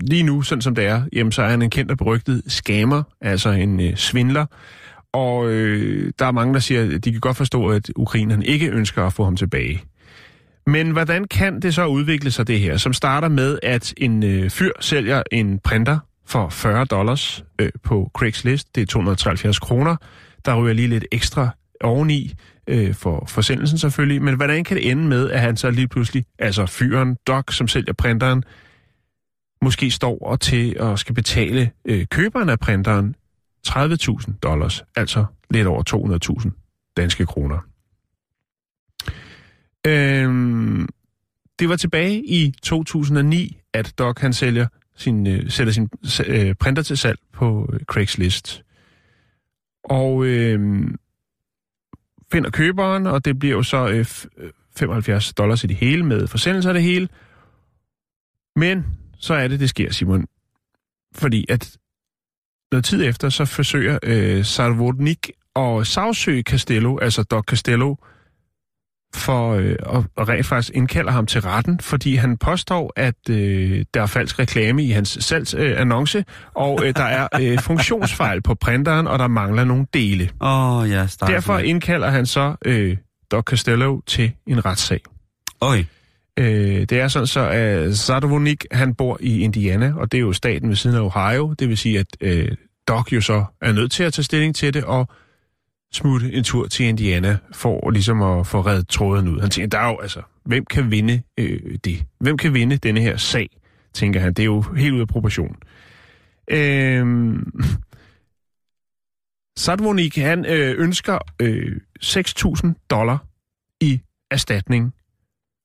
[0.00, 3.02] lige nu, sådan som det er, jamen, så er han en kendt og berygtet scammer,
[3.20, 4.46] altså en øh, svindler.
[5.12, 8.70] Og øh, der er mange, der siger, at de kan godt forstå, at ukrainerne ikke
[8.70, 9.82] ønsker at få ham tilbage.
[10.66, 14.50] Men hvordan kan det så udvikle sig det her, som starter med, at en øh,
[14.50, 19.96] fyr sælger en printer for 40 dollars øh, på Craigslist, det er 273 kroner,
[20.44, 22.34] Der ryger lige lidt ekstra oveni
[22.68, 24.22] øh, for forsendelsen selvfølgelig.
[24.22, 27.68] Men hvordan kan det ende med, at han så lige pludselig, altså fyren, Doc, som
[27.68, 28.42] sælger printeren,
[29.62, 33.14] måske står og til at skal betale øh, køberen af printeren
[33.70, 35.82] 30.000 dollars, altså lidt over
[36.42, 37.58] 200.000 danske kroner.
[39.86, 40.88] Øhm,
[41.58, 45.88] det var tilbage i 2009, at Doc han sælger sin, øh, sætter sin
[46.26, 48.64] øh, printer til salg på øh, Craigslist.
[49.84, 50.90] Og øh,
[52.32, 54.06] finder køberen, og det bliver jo så øh,
[54.76, 57.08] 75 øh, dollars i det hele med forsendelse af det hele.
[58.56, 58.86] Men
[59.18, 60.26] så er det, det sker, Simon.
[61.14, 61.76] Fordi at
[62.72, 67.94] noget tid efter, så forsøger øh, Sarvodnik at sagsøge Castello, altså Doc Castello,
[69.14, 73.84] for øh, at, at rent faktisk indkalder ham til retten, fordi han påstår, at øh,
[73.94, 78.54] der er falsk reklame i hans salgsannonce, øh, og øh, der er øh, funktionsfejl på
[78.54, 80.30] printeren, og der mangler nogle dele.
[80.40, 81.06] Åh, oh, ja.
[81.20, 82.96] Derfor indkalder han så øh,
[83.30, 85.00] Doc Castello til en retssag.
[85.60, 85.84] Okay.
[86.38, 90.22] Øh, det er sådan så, øh, at Sardovonik, han bor i Indiana, og det er
[90.22, 91.54] jo staten ved siden af Ohio.
[91.58, 92.56] Det vil sige, at øh,
[92.88, 95.08] Doc jo så er nødt til at tage stilling til det, og
[95.92, 99.40] smutte en tur til Indiana for ligesom at få reddet tråden ud.
[99.40, 102.04] Han tænker, der er jo altså, hvem kan vinde øh, det?
[102.20, 103.48] Hvem kan vinde denne her sag,
[103.94, 104.32] tænker han.
[104.32, 105.56] Det er jo helt ude af proportion.
[106.50, 107.36] Øh,
[109.56, 113.24] Sadvonik, han øh, ønsker øh, 6.000 dollar
[113.80, 114.94] i erstatning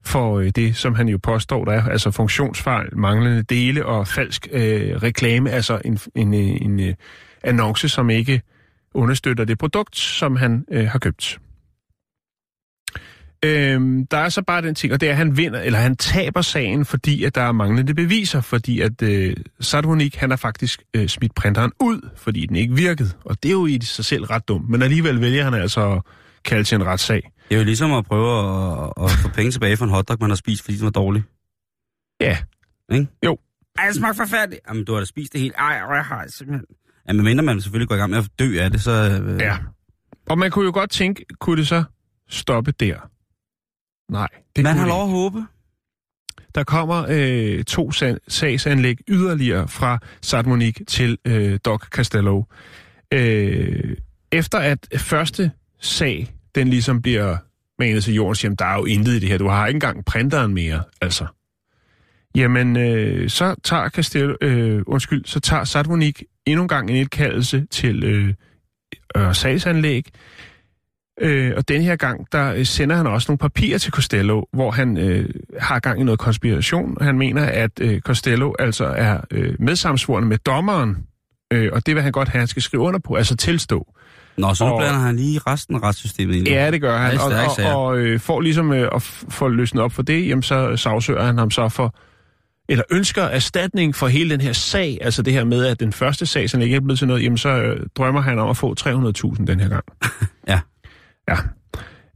[0.06, 4.48] for øh, det, som han jo påstår, der er, altså funktionsfejl, manglende dele og falsk
[4.52, 6.96] øh, reklame, altså en, en, øh, en, en
[7.44, 8.42] annonce, som ikke
[8.94, 11.40] understøtter det produkt, som han øh, har købt.
[13.46, 15.96] Øhm, der er så bare den ting, og det er, at han vinder, eller han
[15.96, 20.84] taber sagen, fordi at der er manglende beviser, fordi at øh, Sadhonik, han har faktisk
[20.94, 23.10] øh, smidt printeren ud, fordi den ikke virkede.
[23.26, 26.02] Og det er jo i sig selv ret dumt, men alligevel vælger han altså at
[26.46, 27.32] kalde til en retssag.
[27.50, 30.30] Det er jo ligesom at prøve at, at få penge tilbage for en hotdog, man
[30.30, 31.24] har spist, fordi den var dårlig.
[32.22, 32.38] Ja,
[32.92, 33.08] Ikke?
[33.26, 33.38] Jo.
[33.78, 34.62] Ej, det smager forfærdeligt.
[34.70, 35.54] Jamen, du har da spist det hele.
[35.58, 36.66] Ej, jeg har simpelthen...
[37.08, 39.22] Ja, men mindre man selvfølgelig går i gang med at dø af det, så...
[39.24, 39.58] Øh, ja.
[40.30, 41.84] Og man kunne jo godt tænke, kunne det så
[42.30, 43.10] stoppe der?
[44.12, 45.46] Nej, det Man har lov at håbe.
[46.56, 52.44] Der kommer øh, to sag- sagsanlæg yderligere fra Sadmonik til øh, Doc Castello.
[53.14, 53.98] Øh,
[54.32, 55.52] efter at første
[55.84, 57.38] sag, den ligesom bliver
[57.80, 60.06] manet til jorden, siger, der er jo intet i det her, du har ikke engang
[60.06, 61.26] printeren mere, altså.
[62.36, 67.66] Jamen, øh, så tager Castel, øh, undskyld, så tager Sadmonik endnu en gang en indkaldelse
[67.72, 68.34] til øh,
[69.18, 70.06] øh, sagsanlæg,
[71.22, 74.72] Øh, og den her gang, der øh, sender han også nogle papirer til Costello, hvor
[74.72, 76.98] han øh, har gang i noget konspiration.
[77.02, 80.98] Han mener, at øh, Costello altså er øh, medsamsvorende med dommeren,
[81.54, 83.94] øh, og det vil han godt have, han skal skrive under på, altså tilstå.
[84.38, 86.48] Nå, så Og- blander han lige resten af retssystemet ind.
[86.48, 87.20] Ja, det gør han.
[87.20, 87.32] Og,
[87.74, 91.24] og, og øh, for ligesom øh, at få løsnet op for det, jamen, så sagsøger
[91.26, 91.96] han ham så for,
[92.70, 96.26] eller ønsker erstatning for hele den her sag, altså det her med, at den første
[96.26, 98.76] sag, som ikke er blevet til noget, jamen så øh, drømmer han om at få
[98.80, 99.84] 300.000 den her gang.
[100.48, 100.60] Ja.
[101.30, 101.38] Ja.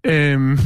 [0.03, 0.59] Øhm,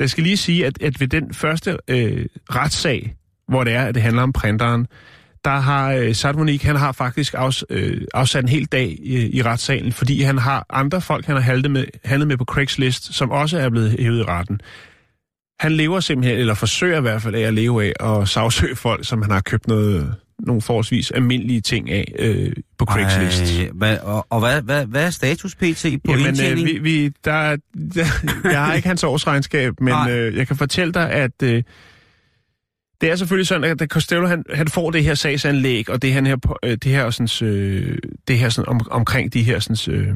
[0.00, 3.14] jeg skal lige sige, at, at ved den første øh, retssag,
[3.48, 4.86] hvor det er, at det handler om printeren,
[5.46, 9.42] der har øh, Sadmonik, han har faktisk afs, øh, afsat en hel dag i, i
[9.42, 13.30] retssalen, fordi han har andre folk, han har handlet med, handlet med på Craigslist, som
[13.30, 14.60] også er blevet hævet i retten.
[15.60, 19.06] Han lever simpelthen, eller forsøger i hvert fald af at leve af, at sagsøge folk,
[19.06, 23.58] som han har købt noget, nogle forholdsvis almindelige ting af øh, på Craigslist.
[23.60, 25.86] Ej, hvad, og, og hvad, hvad, hvad er status pt.
[26.04, 26.66] på Jamen, øh, indtjening?
[26.66, 27.56] vi, vi, der, er-
[27.94, 28.04] der,
[28.52, 31.62] jeg har ikke hans årsregnskab, men øh, jeg kan fortælle dig, at øh,
[33.00, 36.26] det er selvfølgelig sådan, at Costello han, han får det her sagsanlæg, og det, han
[36.26, 40.14] her, øh, det her, sådan, øh, det her sådan, om, omkring de her sådan, øh,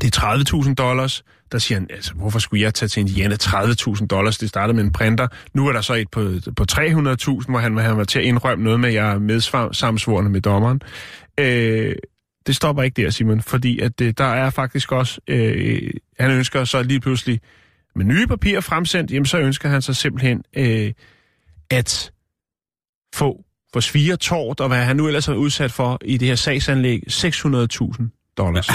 [0.00, 1.24] det er 30.000 dollars.
[1.52, 4.38] Der siger han, altså, hvorfor skulle jeg tage til Indiana 30.000 dollars?
[4.38, 5.28] Det startede med en printer.
[5.54, 8.64] Nu er der så et på, på 300.000, hvor han, han var til at indrømme
[8.64, 10.80] noget med, at jeg er medsamsvorende med dommeren.
[11.40, 11.96] Øh,
[12.46, 16.64] det stopper ikke der, Simon, fordi at øh, der er faktisk også, øh, han ønsker
[16.64, 17.40] så lige pludselig
[17.94, 20.92] med nye papirer fremsendt, jamen så ønsker han sig simpelthen øh,
[21.70, 22.12] at
[23.14, 26.34] få for svire tort, og hvad han nu ellers har udsat for i det her
[26.34, 28.68] sagsanlæg, 600.000 dollars.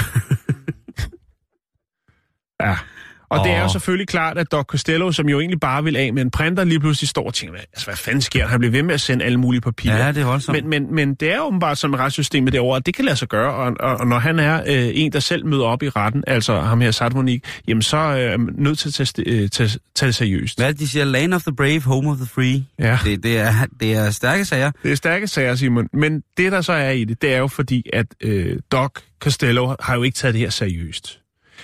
[2.62, 2.78] ja.
[3.34, 3.46] Og oh.
[3.48, 6.22] det er jo selvfølgelig klart, at Doc Costello, som jo egentlig bare vil af med
[6.22, 8.48] en printer, lige pludselig står og tænker, altså, hvad fanden sker der?
[8.48, 10.06] Han bliver ved med at sende alle mulige papirer.
[10.06, 10.64] Ja, det er voldsomt.
[10.64, 13.54] Men, men, men det er åbenbart som retssystemet derovre, at det kan lade sig gøre,
[13.54, 16.60] og, og, og når han er øh, en, der selv møder op i retten, altså
[16.60, 20.08] ham her Sadvonik, jamen så øh, er man nødt til at tage, øh, tage, tage
[20.08, 20.60] det seriøst.
[20.60, 21.06] Hvad de siger?
[21.06, 22.64] Land of the brave, home of the free.
[22.80, 23.00] Ja.
[23.04, 24.72] Det, det, er, det er stærke sager.
[24.84, 25.88] Det er stærke sager, Simon.
[25.94, 29.76] Men det, der så er i det, det er jo fordi, at øh, Doc Costello
[29.80, 31.20] har jo ikke taget det her seriøst.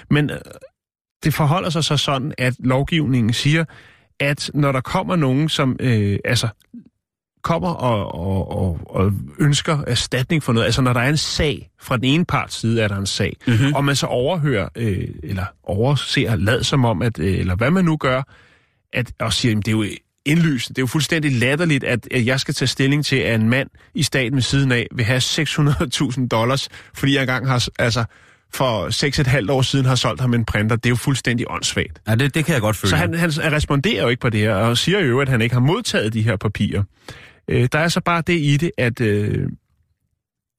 [0.10, 0.38] Men øh,
[1.24, 3.66] det forholder sig så sådan, at lovgivningen siger,
[4.20, 6.48] at når der kommer nogen, som øh, altså
[7.42, 11.70] kommer og, og, og, og ønsker erstatning for noget, altså når der er en sag,
[11.82, 13.74] fra den ene parts side er der en sag, mm-hmm.
[13.74, 17.86] og man så overhører, øh, eller overser, lad som om, at, øh, eller hvad man
[17.86, 18.22] nu gør,
[18.94, 19.86] at, og siger, at det er jo
[20.26, 23.50] indlysende, det er jo fuldstændig latterligt, at, at jeg skal tage stilling til, at en
[23.50, 28.06] mand i staten ved siden af vil have 600.000 dollars, fordi jeg engang har, altså,
[28.54, 28.88] for
[29.46, 30.76] 6,5 år siden har solgt ham en printer.
[30.76, 32.02] Det er jo fuldstændig åndssvagt.
[32.08, 32.90] Ja, det, det kan jeg godt føle.
[32.90, 35.54] Så han, han responderer jo ikke på det her, og siger jo, at han ikke
[35.56, 36.84] har modtaget de her papirer.
[37.48, 39.50] Øh, der er så bare det i det, at, øh,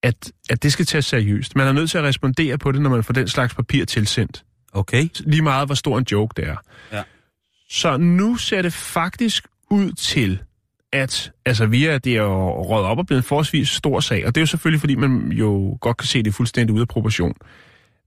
[0.03, 1.57] at, at det skal tages seriøst.
[1.57, 4.45] Man er nødt til at respondere på det, når man får den slags papir tilsendt.
[4.73, 5.09] Okay.
[5.21, 6.57] Lige meget, hvor stor en joke det er.
[6.93, 7.03] Ja.
[7.69, 10.39] Så nu ser det faktisk ud til,
[10.93, 14.27] at altså, vi er, det er jo rådet op og blevet en forholdsvis stor sag,
[14.27, 16.89] og det er jo selvfølgelig, fordi man jo godt kan se det fuldstændig ude af
[16.89, 17.35] proportion.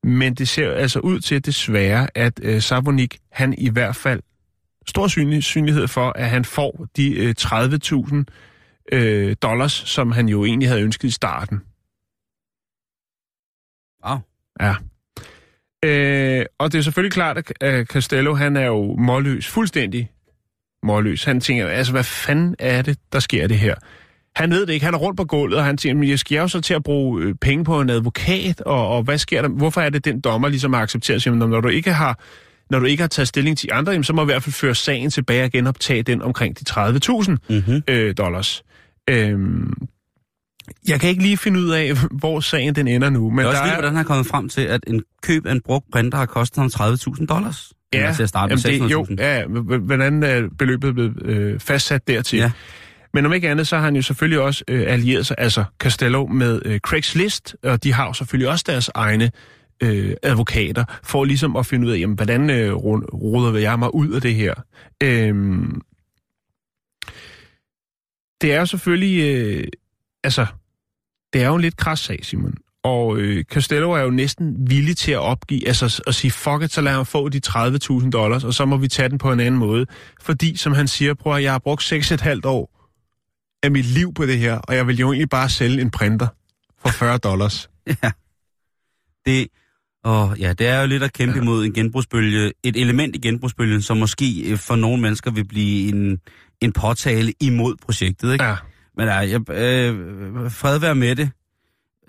[0.03, 4.21] Men det ser altså ud til desværre, at øh, Savonik, han i hvert fald
[4.87, 8.23] stor synlig, synlighed for, at han får de øh, 30.000
[8.91, 11.61] øh, dollars, som han jo egentlig havde ønsket i starten.
[14.05, 14.17] Wow.
[14.61, 14.75] Ja.
[15.85, 20.11] Øh, og det er selvfølgelig klart, at at Castello, han er jo målløs, fuldstændig
[20.83, 21.23] målløs.
[21.23, 23.75] Han tænker, altså hvad fanden er det, der sker det her?
[24.35, 26.35] Han ved det ikke, han er rundt på gulvet, og han tænker, men jeg skal
[26.37, 29.49] jo så til at bruge øh, penge på en advokat, og, og hvad sker der?
[29.49, 31.21] Hvorfor er det, den dommer ligesom har accepteret?
[31.21, 32.19] Siger, når du ikke har
[32.69, 34.53] når du ikke har taget stilling til andre, jamen, så må du i hvert fald
[34.53, 37.81] føre sagen tilbage og genoptage den omkring de 30.000 Mm-hmm.
[37.87, 38.63] øh, dollars.
[39.09, 39.73] Øhm,
[40.87, 41.91] jeg kan ikke lige finde ud af,
[42.21, 43.29] hvor sagen den ender nu.
[43.29, 45.45] Men Det er også der vildt, hvordan han er kommet frem til, at en køb
[45.45, 47.73] af en brugt printer har kostet ham 30.000 dollars.
[47.93, 49.15] Eller til at starte med jamen det, jo, 600.000.
[49.19, 49.45] ja, ja,
[49.77, 52.39] hvordan er beløbet blevet øh, fastsat dertil?
[52.39, 52.51] Ja.
[53.13, 56.25] Men om ikke andet, så har han jo selvfølgelig også øh, allieret sig, altså Castello,
[56.25, 59.31] med øh, Craigslist, og de har jo selvfølgelig også deres egne
[59.83, 63.95] øh, advokater, for ligesom at finde ud af, jamen, hvordan øh, ru- ruder jeg mig
[63.95, 64.53] ud af det her.
[65.03, 65.35] Øh,
[68.41, 69.63] det er jo selvfølgelig, øh,
[70.23, 70.45] altså,
[71.33, 72.53] det er jo en lidt kras sag, Simon.
[72.83, 76.71] Og øh, Castello er jo næsten villig til at opgive, altså at sige, fuck it,
[76.71, 79.39] så lad ham få de 30.000 dollars, og så må vi tage den på en
[79.39, 79.85] anden måde.
[80.21, 82.72] Fordi, som han siger, prøv at jeg har brugt 6,5 år
[83.63, 86.27] af mit liv på det her, og jeg vil jo egentlig bare sælge en printer
[86.81, 87.69] for 40 dollars.
[87.87, 88.11] Ja.
[89.25, 89.47] Det,
[90.03, 91.41] og ja, det er jo lidt at kæmpe ja.
[91.41, 95.89] imod en genbrugsbølge, et element i genbrugsbølgen, som måske øh, for nogle mennesker vil blive
[95.89, 96.19] en,
[96.61, 98.33] en påtale imod projektet.
[98.33, 98.45] Ikke?
[98.45, 98.55] Ja.
[98.97, 101.31] Men ja, jeg, øh, fred være med det.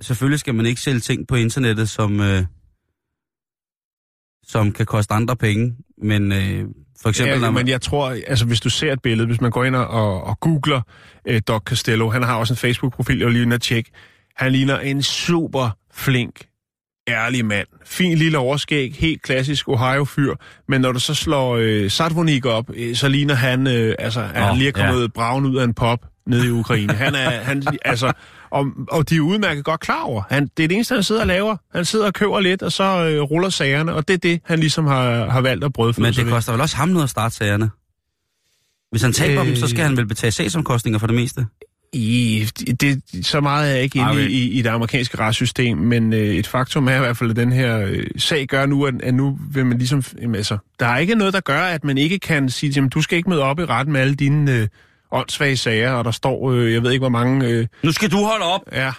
[0.00, 2.44] Selvfølgelig skal man ikke sælge ting på internettet, som, øh,
[4.42, 5.76] som kan koste andre penge.
[6.02, 6.68] Men øh,
[7.04, 7.54] for eksempel, Ja, man...
[7.54, 10.24] men jeg tror, altså hvis du ser et billede, hvis man går ind og, og,
[10.24, 10.80] og googler
[11.28, 13.90] øh, Doc Castello, han har også en Facebook-profil, jeg vil lige inde og tjekke.
[14.36, 16.46] Han ligner en super flink,
[17.08, 17.66] ærlig mand.
[17.84, 20.34] Fin lille overskæg, helt klassisk Ohio-fyr.
[20.68, 24.42] Men når du så slår øh, Sadvonik op, øh, så ligner han, øh, altså, at
[24.42, 25.08] han lige er kommet ja.
[25.14, 26.92] braun ud af en pop nede i Ukraine.
[26.92, 28.12] Han er, han, altså,
[28.54, 30.22] og, og de er udmærket godt klar over.
[30.30, 31.56] Han, det er det eneste, han sidder og laver.
[31.74, 34.58] Han sidder og køber lidt, og så øh, ruller sagerne, og det er det, han
[34.58, 37.34] ligesom har, har valgt at brødføde Men det koster vel også ham noget at starte
[37.34, 37.70] sagerne?
[38.90, 39.46] Hvis han taber øh...
[39.46, 39.46] Øh.
[39.46, 41.46] dem, så skal han vel betale sagsomkostninger for det meste?
[41.92, 42.48] I,
[42.80, 46.46] det, så meget er jeg ikke inde i, i, det amerikanske retssystem, men øh, et
[46.46, 49.38] faktum er i hvert fald, at den her øh, sag gør nu, at, at nu
[49.50, 50.02] vil man ligesom...
[50.20, 53.02] Jamen, altså, der er ikke noget, der gør, at man ikke kan sige, at du
[53.02, 54.68] skal ikke møde op i retten med alle dine øh,
[55.14, 57.48] åndssvage sager, og der står, øh, jeg ved ikke hvor mange...
[57.48, 58.60] Øh, Nu skal du holde op!
[58.72, 58.92] ja.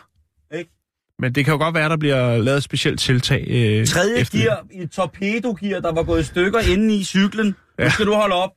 [0.58, 0.72] Ikke?
[1.20, 3.46] Men det kan jo godt være, der bliver lavet et specielt tiltag.
[3.50, 7.46] Øh, Tredje efter- gear i et torpedogear, der var gået i stykker inde i cyklen.
[7.48, 7.90] Nu Ja.
[7.90, 8.50] skal du holde op.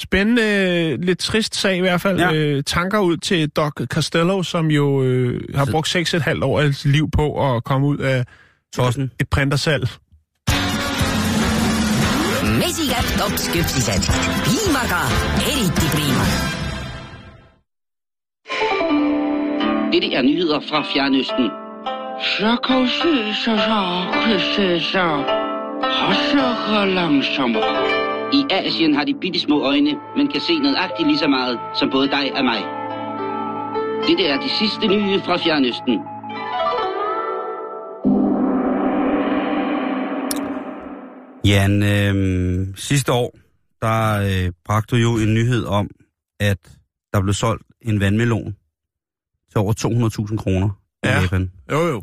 [0.00, 2.18] Spændende, øh, lidt trist sag i hvert fald.
[2.20, 2.28] Ja.
[2.28, 2.34] Ja.
[2.34, 6.92] Øh, tanker ud til Doc Castello, som jo øh, har brugt 6,5 år af sit
[6.92, 8.24] liv på at komme ud af
[8.74, 9.10] Tossen.
[9.20, 9.88] et printersalg
[12.60, 14.02] mesikätt tops küpsised
[14.44, 15.02] piimaga
[15.50, 16.30] eriti priimad.
[19.92, 21.50] Dette er nyheder fra Fjernøsten.
[28.32, 31.90] I Asien har de bitte små øjne, men kan se nøjagtigt lige så meget som
[31.90, 32.62] både dig og mig.
[34.08, 36.17] Dette er de sidste nye fra Fjernøsten.
[41.48, 43.38] Jan, øh, sidste år,
[43.82, 45.90] der øh, bragte du jo en nyhed om,
[46.40, 46.58] at
[47.14, 48.56] der blev solgt en vandmelon
[49.50, 49.72] til over
[50.30, 50.68] 200.000 kroner
[51.04, 51.20] i Ja.
[51.20, 51.50] Japan.
[51.72, 52.02] Jo, jo.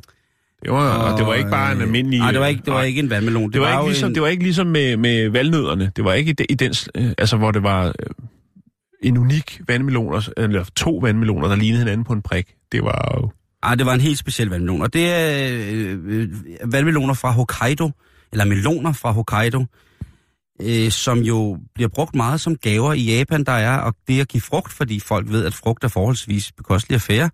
[0.64, 2.20] Det var, og, og det var ikke bare en øh, almindelig...
[2.20, 3.44] Nej, det var ikke, det var ikke en vandmelon.
[3.44, 5.92] Det, Det var, jo ikke ligesom, en, det var ikke ligesom med, med valnødderne.
[5.96, 7.94] Det var ikke i, de, i den, øh, altså hvor det var øh,
[9.04, 12.54] en unik vandmelon, eller to vandmeloner, der lignede hinanden på en prik.
[12.72, 13.32] Det var jo...
[13.64, 14.82] Ej, det var en helt speciel vandmelon.
[14.82, 16.30] Og det er øh,
[16.74, 17.92] vandmeloner fra Hokkaido,
[18.36, 19.66] eller meloner fra Hokkaido,
[20.62, 24.28] øh, som jo bliver brugt meget som gaver i Japan, der er, og det at
[24.28, 27.30] give frugt, fordi folk ved, at frugt er forholdsvis bekostelig affære,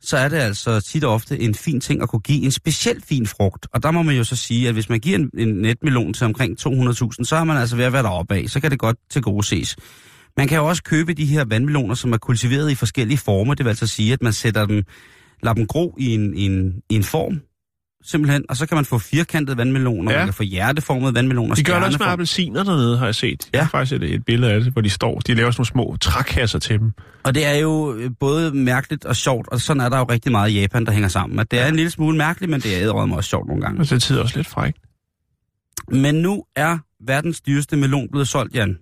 [0.00, 3.04] så er det altså tit og ofte en fin ting at kunne give en specielt
[3.04, 3.66] fin frugt.
[3.72, 6.24] Og der må man jo så sige, at hvis man giver en, en netmelon til
[6.24, 8.96] omkring 200.000, så er man altså ved at være deroppe af, så kan det godt
[9.10, 9.76] til gode ses.
[10.36, 13.54] Man kan jo også købe de her vandmeloner, som er kultiveret i forskellige former.
[13.54, 14.82] Det vil altså sige, at man sætter dem,
[15.42, 17.40] lader dem gro i en, i en, i en form,
[18.10, 18.44] simpelthen.
[18.48, 20.18] Og så kan man få firkantede vandmeloner, Ja.
[20.18, 21.54] man kan få hjerteformede vandmeloner.
[21.54, 23.30] De gør det også med appelsiner dernede, har jeg set.
[23.30, 23.62] Jeg Ja.
[23.62, 25.18] har faktisk et, et billede af det, hvor de står.
[25.20, 26.92] De laver sådan nogle små trækasser til dem.
[27.24, 30.32] Og det er jo øh, både mærkeligt og sjovt, og sådan er der jo rigtig
[30.32, 31.38] meget i Japan, der hænger sammen.
[31.38, 33.80] At det er en lille smule mærkeligt, men det er æderrømme også sjovt nogle gange.
[33.80, 34.78] Og det er tid også lidt frækt.
[35.90, 38.78] Men nu er verdens dyreste melon blevet solgt, Jan.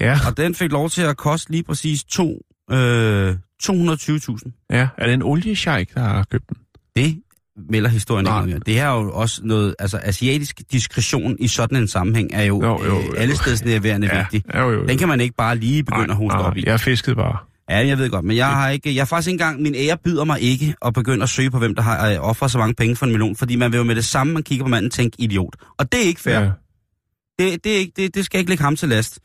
[0.00, 0.18] Ja.
[0.30, 2.40] Og den fik lov til at koste lige præcis to,
[2.70, 4.66] øh, 220.000.
[4.70, 4.88] ja.
[4.98, 6.56] Er det en oliesjejk, der har købt den?
[6.96, 7.22] Det
[7.70, 8.46] melder historien Nej.
[8.46, 8.60] ikke.
[8.66, 12.84] Det er jo også noget, altså asiatisk diskretion i sådan en sammenhæng er jo, Jo,
[12.84, 13.14] jo, øh, jo.
[13.14, 14.42] alle steds nærværende Ja, vigtig.
[14.54, 14.86] ja, jo, jo.
[14.86, 16.62] Den kan man ikke bare lige begynde at hoste nej, op i.
[16.66, 17.36] Jeg fiskede bare.
[17.70, 19.96] Ja, jeg ved godt, men jeg har ikke, jeg har faktisk ikke engang, min ære
[20.04, 22.74] byder mig ikke at begynde at søge på, hvem der har øh, offret så mange
[22.74, 24.90] penge for en melon, fordi man vil jo med det samme, man kigger på manden,
[24.90, 25.56] tænke idiot.
[25.78, 26.38] Og det er ikke fair.
[26.40, 26.50] Ja.
[27.38, 29.18] Det, det, er ikke, det, det skal ikke ligge ham til last.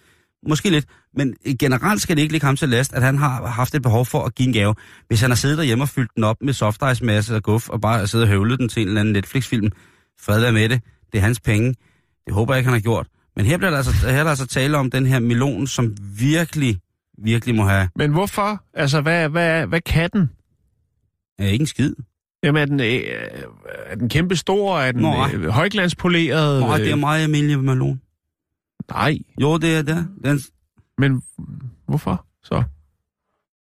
[0.48, 0.86] Måske lidt,
[1.16, 4.06] men generelt skal det ikke ligge ham til last, at han har haft et behov
[4.06, 4.76] for at give en gave.
[5.08, 7.70] Hvis han har siddet derhjemme og fyldt den op med soft ice masse og guf,
[7.70, 9.72] og bare siddet og høvlet den til en eller anden Netflix-film,
[10.22, 10.82] fred være med det,
[11.12, 11.76] det er hans penge.
[12.26, 13.08] Det håber jeg ikke, han har gjort.
[13.36, 15.96] Men her bliver der altså, her er der altså tale om den her melon, som
[16.20, 16.80] virkelig,
[17.24, 18.64] virkelig må have Men hvorfor?
[18.74, 20.30] Altså, hvad, hvad, hvad kan den?
[21.42, 21.94] øh, ikke en skid.
[22.44, 23.02] Jamen, er den, øh,
[23.86, 24.80] er den kæmpe stor?
[24.80, 25.28] Er den Nå.
[25.34, 26.62] øh, højglanspoleret?
[26.62, 28.02] Nej, det er Øh, meget almindelig melon.
[28.90, 30.08] Nej, Jo, det er det.
[30.26, 30.40] Den,
[30.98, 31.24] men
[31.88, 32.64] hvorfor så?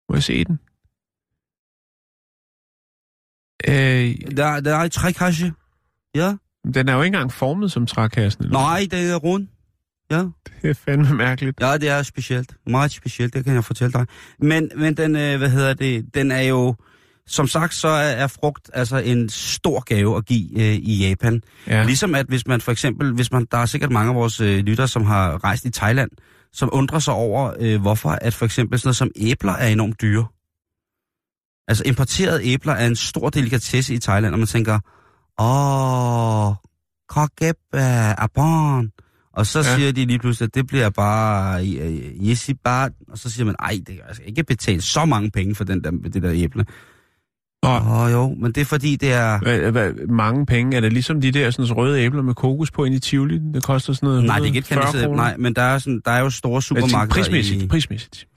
[0.10, 0.60] Må jeg se den?
[3.68, 5.54] Øh, der, der er et trækasse.
[6.16, 6.36] Ja.
[6.74, 8.44] den er jo ikke engang formet som trækassen.
[8.44, 8.60] Eller?
[8.60, 9.48] Nej, det er rund.
[10.12, 10.26] Ja.
[10.62, 11.62] Det er fandme mærkeligt.
[11.62, 12.56] Ja, det er specielt.
[12.68, 14.06] Meget specielt, det kan jeg fortælle dig.
[14.40, 16.76] Men, men den, øh, hvad hedder det, den er jo,
[17.30, 21.42] som sagt, så er, frugt altså en stor gave at give øh, i Japan.
[21.68, 21.84] Ja.
[21.84, 24.60] Ligesom at hvis man for eksempel, hvis man, der er sikkert mange af vores øh,
[24.60, 26.10] lyttere, som har rejst i Thailand,
[26.54, 30.02] som undrer sig over, øh, hvorfor at for eksempel sådan noget som æbler er enormt
[30.02, 30.26] dyre.
[31.68, 34.80] Altså importerede æbler er en stor delikatesse i Thailand, og man tænker,
[35.40, 36.56] åh,
[37.10, 38.92] kokep er barn.
[39.34, 39.76] Og så Ja.
[39.76, 42.92] siger de lige pludselig, at det bliver bare øh, yesibat.
[43.12, 45.84] Og så siger man, ej, det jeg skal ikke betale så mange penge for den
[45.84, 46.66] der, det der æble.
[47.64, 49.40] Åh oh, jo, men det er fordi, det er...
[49.40, 50.78] Hvad, hvad, mange penge.
[50.78, 53.40] Er det ligesom de der sådan, røde æbler med kokos på ind i Tivoli?
[53.54, 55.24] Det koster sådan noget Nej, det er ikke et 140 kandiseret, kroner.
[55.24, 57.68] nej, men der er, sådan, der er jo store supermarkeder Prismæssigt, i...
[57.68, 58.28] prismæssigt.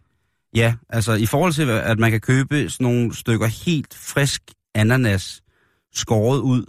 [0.56, 4.42] Ja, altså i forhold til, at man kan købe sådan nogle stykker helt frisk
[4.74, 5.42] ananas
[5.94, 6.64] skåret ud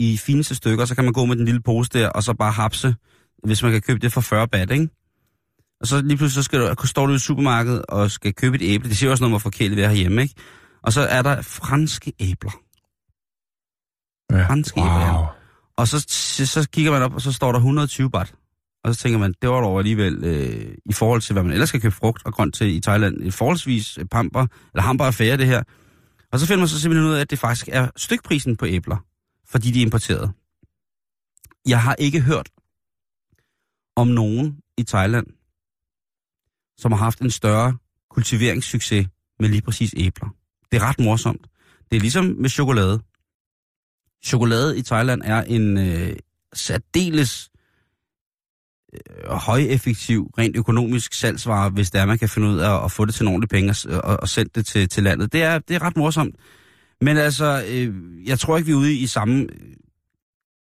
[0.00, 2.52] i fineste stykker, så kan man gå med den lille pose der, og så bare
[2.52, 2.94] hapse,
[3.44, 4.88] hvis man kan købe det for 40 bat, ikke?
[5.80, 8.62] Og så lige pludselig så skal du, står du i supermarkedet og skal købe et
[8.62, 8.88] æble.
[8.88, 10.34] Det siger også noget om, hvor forkælet vi er herhjemme, ikke?
[10.82, 12.50] Og så er der franske æbler.
[14.32, 14.46] Ja.
[14.46, 15.26] Franske æbler, ja.
[15.76, 18.34] Og så, så, så kigger man op, og så står der 120 baht.
[18.84, 21.68] Og så tænker man, det var dog alligevel, øh, i forhold til, hvad man ellers
[21.68, 25.36] skal købe frugt og grønt til i Thailand, et forholdsvis øh, pamper, eller hamper affære
[25.36, 25.62] det her.
[26.32, 28.96] Og så finder man så simpelthen ud af, at det faktisk er stykprisen på æbler,
[29.48, 30.32] fordi de er importeret.
[31.66, 32.48] Jeg har ikke hørt
[33.96, 35.26] om nogen i Thailand,
[36.78, 37.76] som har haft en større
[38.10, 39.06] kultiveringssucces
[39.40, 40.28] med lige præcis æbler.
[40.72, 41.46] Det er ret morsomt.
[41.90, 43.00] Det er ligesom med chokolade.
[44.24, 46.16] Chokolade i Thailand er en øh,
[46.52, 47.50] særdeles
[48.94, 53.04] øh, højeffektiv, rent økonomisk salgsvare, hvis det er, man kan finde ud af at få
[53.04, 55.32] det til ordentlig penge og, og, og sende det til, til landet.
[55.32, 56.34] Det er, det er ret morsomt.
[57.00, 57.94] Men altså, øh,
[58.28, 59.76] jeg tror ikke, vi er ude i samme øh,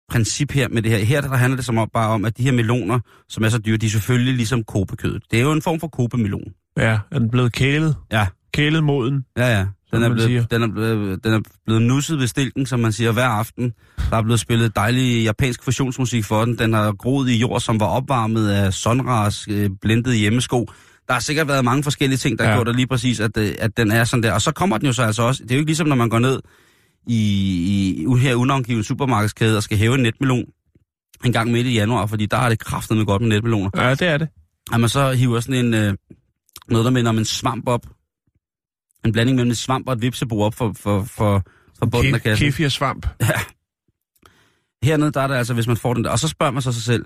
[0.09, 0.98] princip her med det her.
[0.98, 3.59] Her der handler det som om, bare om, at de her meloner, som er så
[3.59, 5.22] dyre, de er selvfølgelig ligesom kobekødet.
[5.30, 6.52] Det er jo en form for kobemelon.
[6.76, 7.96] Ja, er den blevet kælet?
[8.12, 8.26] Ja.
[8.52, 9.24] Kælet moden?
[9.36, 9.66] Ja, ja.
[9.93, 13.12] Den er, blevet, den, er blevet, den er blevet nusset ved stilken, som man siger,
[13.12, 13.72] hver aften.
[14.11, 16.59] Der er blevet spillet dejlig japansk fusionsmusik for den.
[16.59, 20.66] Den har groet i jord, som var opvarmet af Sonras øh, blendede hjemmesko.
[21.09, 22.51] Der har sikkert været mange forskellige ting, der Ja.
[22.51, 24.32] har gjort det lige præcis, at, øh, at den er sådan der.
[24.32, 25.43] Og så kommer den jo så altså også.
[25.43, 26.41] Det er jo ikke ligesom, når man går ned
[27.07, 30.45] i, i her unavngivet supermarkedskæde og skal hæve en netmelon.
[31.24, 33.70] en gang midt i januar, fordi der er det kraftet med godt med netmeloner.
[33.76, 34.28] Ja, det er det.
[34.72, 35.95] At man så hiver sådan en, øh,
[36.68, 37.87] noget der minder om en svamp op.
[39.07, 41.42] En blanding mellem en svamp og et vipsebo op for, for, for,
[41.78, 42.46] for bunden af kassen.
[42.46, 43.07] Kefir svamp.
[44.82, 46.11] Hernede, der er det altså, hvis man får den der.
[46.11, 47.04] Og så spørger man så sig selv,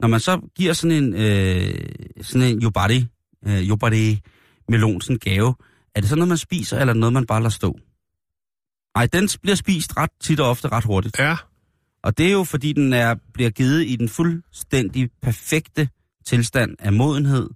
[0.00, 1.88] når man så giver sådan en, øh,
[2.22, 3.06] sådan en yobari,
[3.46, 4.20] øh, yobari
[4.68, 5.54] melon, sådan en gave,
[5.94, 7.78] er det så noget, man spiser, eller noget, man bare lader stå?
[8.96, 11.18] Nej, den bliver spist ret tit og ofte ret hurtigt.
[11.18, 11.36] Ja.
[12.02, 15.88] Og det er jo, fordi den er, bliver givet i den fuldstændig perfekte
[16.26, 17.50] tilstand af modenhed.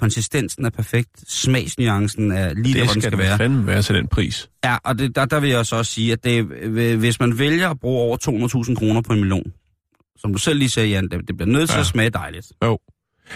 [0.00, 1.08] Konsistensen er perfekt.
[1.28, 3.36] Smagsnuancen er lige der, Det hvor den skal, skal det være.
[3.38, 4.48] fandme være til den pris.
[4.64, 7.38] Ja, og det, der, der vil jeg så også sige, at det, øh, hvis man
[7.38, 8.16] vælger at bruge over
[8.68, 9.52] 200.000 kroner på en melon,
[10.16, 11.80] som du selv lige sagde, Jan, det, det bliver nødt til Ja.
[11.80, 12.46] at smage dejligt.
[12.64, 12.78] Jo.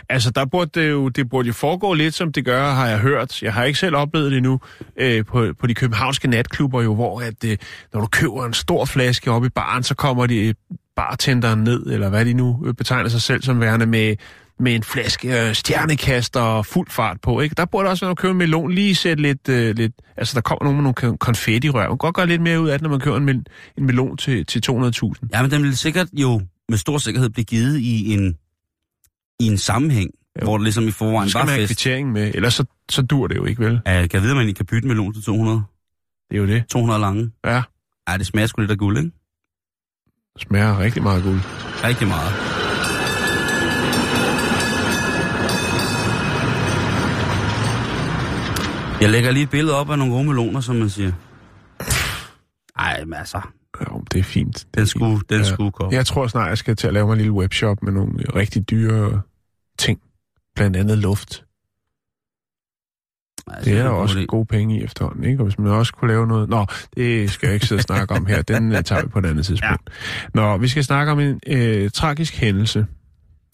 [0.08, 2.98] Altså, der burde det, jo, det burde jo foregå lidt, som det gør, har jeg
[2.98, 3.42] hørt.
[3.42, 4.60] Jeg har ikke selv oplevet det endnu
[4.96, 7.56] øh, på, på de københavnske natklubber, jo, hvor at, øh,
[7.92, 10.54] når du køber en stor flaske op i baren, så kommer de øh,
[10.96, 14.16] bartenderen ned, eller hvad de nu øh, betegner sig selv som værende, med,
[14.58, 17.40] med en flaske øh, stjernekaster og fuld fart på.
[17.40, 17.54] Ikke?
[17.54, 19.48] Der burde også, når du køber en melon, lige sætte lidt...
[19.48, 21.80] Øh, lidt altså, der kommer nogen med nogle konfetti-rør.
[21.82, 23.46] Man kan godt gøre lidt mere ud af det, når man køber en, mel,
[23.78, 25.12] en melon til, til 200.000.
[25.32, 28.36] Ja, men den vil sikkert jo med stor sikkerhed blive givet i en,
[29.40, 30.44] i en sammenhæng, Jo.
[30.44, 31.68] hvor det ligesom i forvejen var man fest.
[31.68, 33.80] kvittering med, ellers så, så dur det jo ikke, vel?
[33.86, 35.62] Ja, kan jeg vide, at man ikke kan bytte melon til 200?
[36.30, 36.64] Det er jo det.
[36.68, 37.30] 200 lange?
[37.44, 37.62] Ja,
[38.08, 39.10] Ja, det smager sgu lidt af guld, ikke?
[40.38, 41.40] smager rigtig meget guld.
[41.84, 42.61] Rigtig meget.
[49.02, 51.12] Jeg lægger lige et billede op af nogle gode meloner, som man siger.
[52.78, 53.40] Ej, men altså,
[53.80, 54.66] Ja, det er fint.
[54.74, 55.44] den skulle, den Ja.
[55.44, 55.92] skulle komme.
[55.96, 58.70] Jeg tror snart, jeg skal til at lave mig en lille webshop med nogle rigtig
[58.70, 59.22] dyre
[59.78, 60.00] ting.
[60.54, 61.44] Blandt andet luft.
[63.46, 65.40] Altså, Det er der også gode penge i efterhånden, ikke?
[65.40, 66.48] Og hvis man også kunne lave noget...
[66.48, 68.42] Nå, det skal jeg ikke sidde og snakke om her.
[68.42, 69.90] Den øh, tager vi på et andet tidspunkt.
[70.34, 70.40] Ja.
[70.40, 72.86] Nå, vi skal snakke om en øh, tragisk hændelse.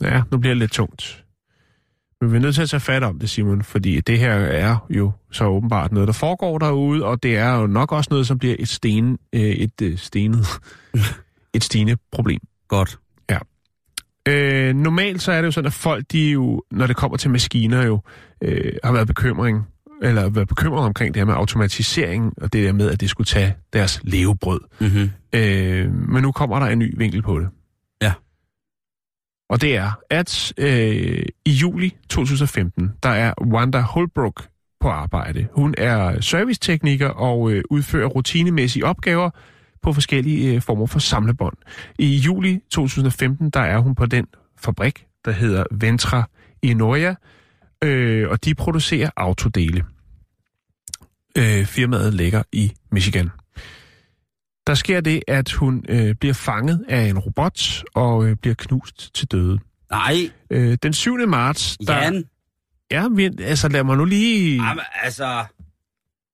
[0.03, 1.25] Ja, nu bliver det lidt tungt.
[2.21, 4.87] Men vi er nødt til at tage fat om det, Simon, fordi det her er
[4.91, 8.39] jo så åbenbart noget, der foregår derude, og det er jo nok også noget, som
[8.39, 10.47] bliver et, sten, øh, et øh, stenet,
[11.55, 12.41] et stigende problem.
[12.69, 12.99] Godt.
[14.29, 17.31] Øh, normalt så er det jo sådan, at folk, de jo, når det kommer til
[17.31, 18.01] maskiner jo,
[18.43, 19.66] øh, har været bekymring,
[20.03, 23.27] eller været bekymret omkring det her med automatisering, og det der med, at det skulle
[23.27, 24.61] tage deres levebrød.
[24.81, 25.11] Mm-hmm.
[25.33, 27.49] Øh, men nu kommer der en ny vinkel på det.
[29.49, 34.49] Og det er, at øh, i juli 2015, der er Wanda Holbrook
[34.81, 35.49] på arbejde.
[35.53, 39.31] Hun er servicetekniker og øh, udfører rutinemæssige opgaver
[39.83, 41.57] på forskellige øh, former for samlebånd.
[41.99, 44.27] I juli 2015, der er hun på den
[44.59, 46.29] fabrik, der hedder Ventra
[46.63, 47.17] i Norge,
[47.85, 49.85] øh, og de producerer autodele.
[51.39, 53.31] Øh, firmaet ligger i Michigan.
[54.69, 57.61] Der sker det, at hun øh, bliver fanget af en robot
[57.95, 59.59] og øh, bliver knust til døde.
[59.91, 61.16] Nej, Øh, den 7.
[61.29, 61.97] marts, der...
[62.03, 62.25] Jan.
[62.91, 64.62] Ja, vi, altså lad mig nu lige...
[64.64, 65.45] Jamen, altså...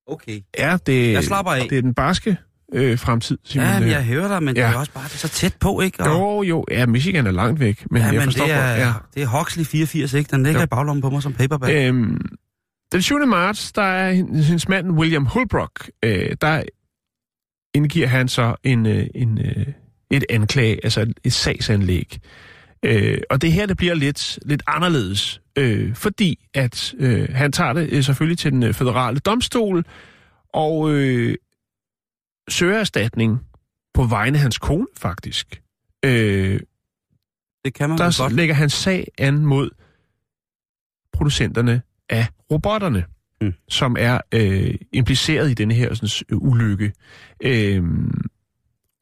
[0.07, 0.41] Okay.
[0.59, 1.67] Ja, det, Jeg slapper af.
[1.71, 2.37] det er den barske
[2.75, 3.67] øh, fremtid, Simon.
[3.67, 4.63] Ja, men Øh, jeg hører dig, men ja.
[4.67, 6.03] det er også bare det er så tæt på, ikke?
[6.03, 8.69] Og, Jo, jo, ja, Michigan er langt væk, men ja, jeg men forstår det er,
[8.69, 8.93] godt, ja.
[9.15, 10.31] det er Huxley 84, ikke?
[10.31, 10.65] Den ligger Jo.
[10.65, 11.73] i baglommen på mig som paperback.
[11.75, 12.21] Øhm,
[12.93, 13.19] den 7.
[13.27, 16.63] marts, der er hen- hendes mand William Holbrook, øh, der
[17.75, 19.67] indgiver han så en, øh, en, øh,
[20.11, 22.19] et anklage, altså et, et sagsanlæg.
[22.83, 27.73] Øh, og det her, det bliver lidt, lidt anderledes, øh, fordi at øh, han tager
[27.73, 29.85] det øh, selvfølgelig til den øh, federale domstol,
[30.53, 31.37] og øh,
[32.49, 33.41] søger erstatning
[33.95, 35.63] på vegne af hans kone, faktisk.
[36.05, 36.61] Øh,
[37.65, 38.33] det kan man der godt.
[38.33, 39.71] lægger han sag an mod
[41.13, 43.05] producenterne af robotterne,
[43.41, 43.55] Mm.
[43.69, 46.93] som er øh, impliceret i denne her sådan, øh, ulykke.
[47.41, 48.25] Øhm,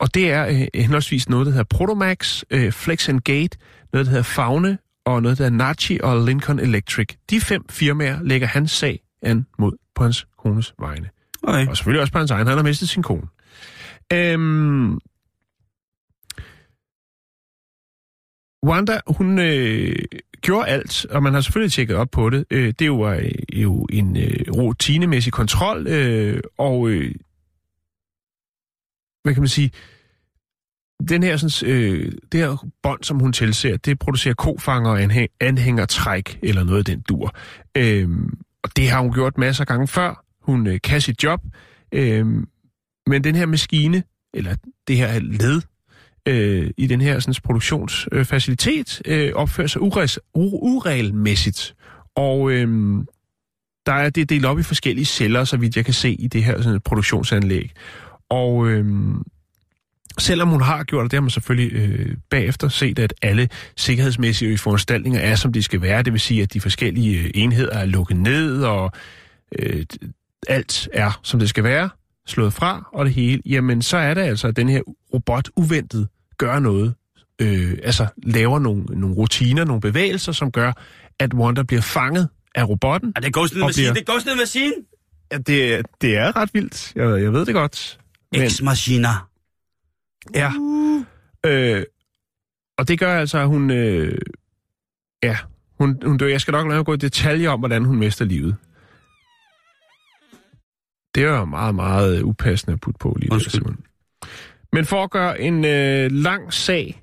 [0.01, 3.59] og det er øh, henholdsvis noget, der hedder Protomax, øh, Flex and Gate,
[3.93, 7.09] noget, der hedder Faune, og noget, der hedder Nachi og Lincoln Electric.
[7.31, 11.11] De fem firmaer lægger hans sag an mod på hans kones vegne.
[11.43, 11.67] Okay.
[11.69, 12.47] Og selvfølgelig også på hans egen.
[12.47, 13.27] Han har mistet sin kone.
[14.13, 14.99] Øhm,
[18.67, 19.97] Wanda, hun øh,
[20.43, 22.45] gjorde alt, og man har selvfølgelig tjekket op på det.
[22.51, 27.15] Øh, det var øh, jo en øh, rutinemæssig kontrol, øh, og øh,
[29.23, 29.71] hvad kan man sige,
[31.09, 35.31] den her, sådan, øh, det her bånd, som hun tilser, det producerer kofanger og anhæng,
[35.41, 37.35] anhængertræk, eller noget af den dur.
[37.77, 38.09] Øh,
[38.63, 40.25] og det har hun gjort masser af gange før.
[40.43, 41.41] Hun øh, kan sit job,
[41.93, 42.27] øh,
[43.07, 44.03] men den her maskine,
[44.35, 44.57] eller
[44.89, 45.63] det her led,
[46.29, 51.75] øh, i den her sådan, produktionsfacilitet øh, opfører sig ures, u- uregelmæssigt.
[52.17, 52.69] Og øh,
[53.87, 56.45] der er det delt op i forskellige celler, så vidt jeg kan se i det
[56.45, 57.71] her sådan, produktionsanlæg.
[58.31, 58.85] Og øh,
[60.19, 64.59] Selvom hun har gjort det, det har man selvfølgelig øh, bagefter set, at alle sikkerhedsmæssige
[64.59, 66.03] foranstaltninger er, som de skal være.
[66.03, 68.93] Det vil sige, at de forskellige øh, enheder er lukket ned, og
[69.59, 69.87] øh,
[70.49, 71.89] alt er, som det skal være,
[72.27, 73.43] slået fra, og det hele.
[73.47, 74.83] Jamen, så er det altså, at den her
[75.15, 76.09] robot uventet
[76.39, 76.95] gør noget.
[77.39, 80.73] Øh, altså laver nogle, nogle rutiner, nogle bevægelser, som gør,
[81.19, 83.13] at Wanda bliver fanget af robotten.
[83.17, 83.85] Er det Ghost in the Og Machine?
[83.85, 84.73] bliver- Det er Ghost in the Machine!
[85.33, 86.93] Ja, det, det er ret vildt.
[86.97, 87.99] Jeg, jeg ved det godt.
[88.33, 89.09] Men, Ex Machina.
[90.35, 90.53] ja.
[91.47, 91.85] Øh,
[92.79, 93.71] og det gør altså, at hun...
[93.71, 94.19] Øh,
[95.23, 95.37] ja,
[95.79, 96.27] hun, hun dør.
[96.27, 98.57] Jeg skal nok lade gå i detaljer om, hvordan hun mister livet.
[101.15, 103.53] Det er jo meget, meget upassende at putte på lige der, Undskyld.
[103.61, 103.79] Simon.
[104.73, 107.03] Men for at gøre en øh, lang sag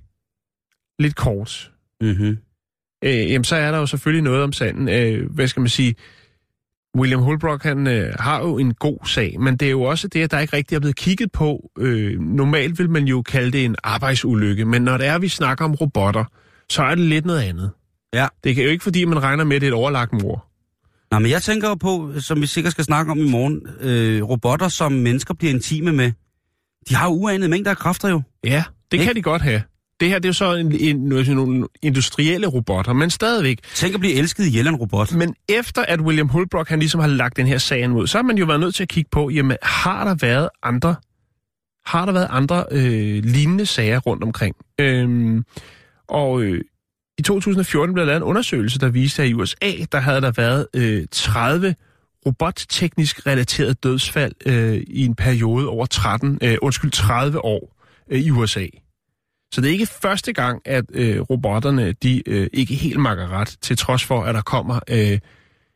[1.00, 2.38] lidt kort, Mm-hmm.
[3.04, 4.90] øh, jamen, så er der jo selvfølgelig noget om sanden.
[4.90, 5.96] Øh, hvad skal man sige?
[6.98, 10.22] William Holbrook, han øh, har jo en god sag, men det er jo også det,
[10.24, 11.72] at der ikke rigtig er blevet kigget på.
[11.78, 15.28] Øh, normalt vil man jo kalde det en arbejdsulykke, men når det er, at vi
[15.28, 16.26] snakker om robotter,
[16.70, 17.72] så er det lidt noget andet.
[18.14, 18.28] Ja.
[18.44, 20.46] Det er jo ikke, fordi man regner med, at det er et overlagt mor.
[21.12, 24.24] Nå, men jeg tænker jo på, som vi sikkert skal snakke om i morgen, øh,
[24.24, 26.12] robotter, som mennesker bliver intime med.
[26.90, 28.22] De har uanede mængder af kræfter jo.
[28.44, 29.06] Ja, det Ikke?
[29.06, 29.62] kan de godt have.
[30.00, 33.60] Det her det er jo så en, en, nogle, nogle industrielle robotter, men stadigvæk.
[33.74, 35.14] Tænk at blive elsket af en robot.
[35.14, 38.24] Men efter at William Holbrook han ligesom har lagt den her sag mod, så har
[38.24, 40.96] man jo været nødt til at kigge på, jamen har der været andre,
[41.86, 44.56] har der været andre øh, lignende sager rundt omkring?
[44.80, 45.44] Øhm,
[46.08, 46.62] og øh,
[47.20, 50.32] i 2014 blev der lavet en undersøgelse, der viste, at i USA, der havde der
[50.32, 51.76] været øh, 30
[52.26, 57.76] robotteknisk relateret dødsfald øh, i en periode over 13, øh, undskyld, 30 år
[58.10, 58.66] øh, i USA.
[59.54, 63.58] Så det er ikke første gang, at øh, robotterne de øh, ikke helt makker ret,
[63.62, 65.20] til trods for, at der kommer øh,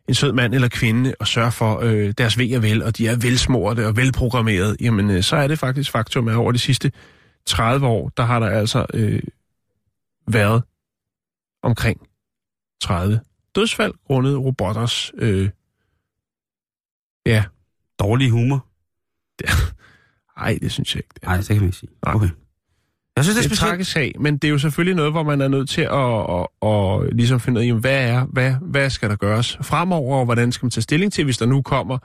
[0.08, 3.08] en sød mand eller kvinde og sørger for øh, deres ved og vel, og de
[3.08, 6.92] er velsmorte og velprogrammeret, jamen øh, så er det faktisk faktum, at over de sidste
[7.46, 9.22] 30 år, der har der altså øh,
[10.28, 10.64] været
[11.64, 12.02] omkring
[12.82, 13.20] 30
[13.56, 15.50] dødsfald grundet robotters øh,
[17.26, 17.44] ja,
[18.00, 18.66] Dårlig humor.
[20.46, 21.10] ej, det synes jeg ikke.
[21.16, 21.28] Det er.
[21.28, 21.90] Nej, det kan man ikke sige.
[22.06, 22.16] Nej.
[22.16, 22.30] Okay.
[23.16, 23.88] Jeg synes, det Det er er en specielt.
[23.88, 26.48] sag, men det er jo selvfølgelig noget, hvor man er nødt til at, at,
[27.10, 30.52] at ligesom finde ud af, hvad, er, hvad, hvad skal der gøres fremover, og hvordan
[30.52, 31.98] skal man tage stilling til, hvis der nu kommer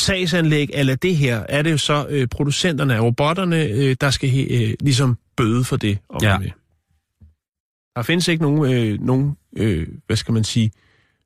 [0.00, 4.46] sagsanlæg eller det her, er det jo så øh, producenterne af robotterne, øh, der skal
[4.50, 5.98] øh, ligesom bøde for det.
[6.08, 6.38] Om Ja.
[6.38, 6.52] vil.
[7.96, 10.70] Der findes ikke nogen, øh, nogen øh, hvad skal man sige,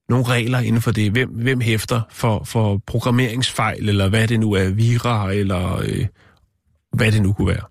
[0.08, 1.10] nogle regler inden for det.
[1.10, 6.06] Hvem, hvem hæfter for, for programmeringsfejl, eller hvad det nu er, vira, eller øh,
[6.92, 7.64] hvad det nu kunne være.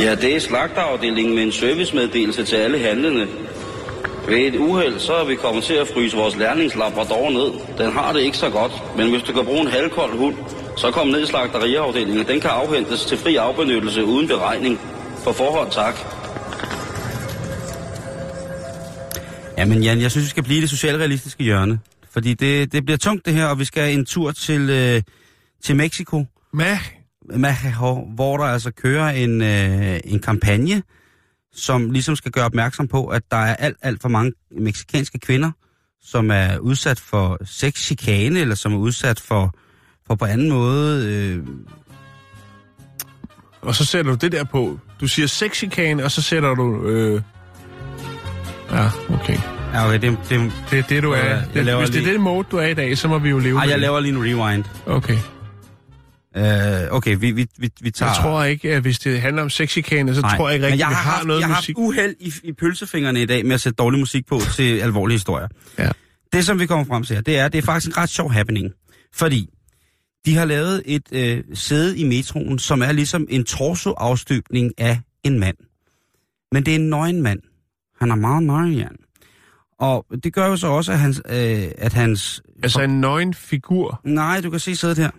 [0.00, 3.26] Ja, det er slagterafdelingen med en servicemeddelelse til alle handlende.
[4.28, 7.78] Ved et uheld, så er vi kommet til at fryse vores lærlingslabrador ned.
[7.78, 10.36] Den har det ikke så godt, men hvis du kan bruge en halvkold hund,
[10.78, 12.26] så kom ned i slagteriafdelingen.
[12.26, 14.80] Den kan afhentes til fri afbenyttelse uden beregning.
[15.24, 15.94] På forhånd tak.
[19.58, 21.80] Jamen Jan, jeg synes, vi skal blive i det socialrealistiske hjørne.
[22.10, 25.02] Fordi det, det bliver tungt det her, og vi skal en tur til, øh,
[25.64, 26.78] til Mexico, Mæh,
[27.36, 30.82] Mexico, hvor der altså kører en, øh, en kampagne,
[31.52, 35.50] som ligesom skal gøre opmærksom på, at der er alt, alt for mange meksikanske kvinder,
[36.02, 39.54] som er udsat for sexchikane, eller som er udsat for,
[40.08, 41.06] for på anden måde...
[41.06, 41.38] Øh,
[43.60, 44.78] Og så sætter du det der på.
[45.00, 46.86] Du siger sexikane, og så sætter du...
[46.88, 47.22] Øh...
[48.72, 49.38] Ja, okay.
[49.74, 51.16] ja, okay, det, det, Det er det, du er.
[51.24, 53.18] jeg Det, laver hvis det er lige- det mode, du er i dag, så må
[53.18, 53.80] vi jo leve ej, med jeg det.
[53.80, 54.64] laver lige en rewind.
[54.86, 55.18] Okay.
[56.36, 56.42] Øh,
[56.90, 58.12] okay, vi, vi, vi, vi tager...
[58.12, 60.78] Jeg tror ikke, at hvis det handler om sexikane, så Nej, tror jeg ikke rigtig,
[60.80, 61.76] jeg at vi har, har haft, noget jeg har musik.
[61.76, 65.14] haft uheld i, i pølsefingrene i dag med at sætte dårlig musik på til alvorlige
[65.14, 65.48] historier.
[65.78, 65.88] Ja.
[66.32, 68.32] Det, som vi kommer frem til her, det er, det er faktisk en ret sjov
[68.32, 68.70] happening.
[69.14, 69.48] Fordi
[70.26, 75.38] de har lavet et øh, sæde i metroen, som er ligesom en torsoafstøbning af en
[75.38, 75.56] mand.
[76.52, 77.40] Men det er en nøgen mand.
[78.00, 78.96] Han er meget nøgen.
[79.78, 81.22] Og det gør jo så også, at hans...
[81.28, 84.00] Øh, at hans Altså en nøgen figur.
[84.04, 85.10] Nej, du kan se sædet her.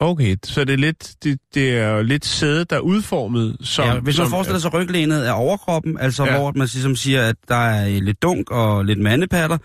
[0.00, 3.84] Okay, så det er lidt, det, det er lidt sæde, der er udformet som...
[3.84, 6.38] Ja, hvis man som, forestiller sig ryglænet af overkroppen, altså Ja.
[6.38, 9.58] hvor man ligesom siger, at der er lidt dunk og lidt mandepatter,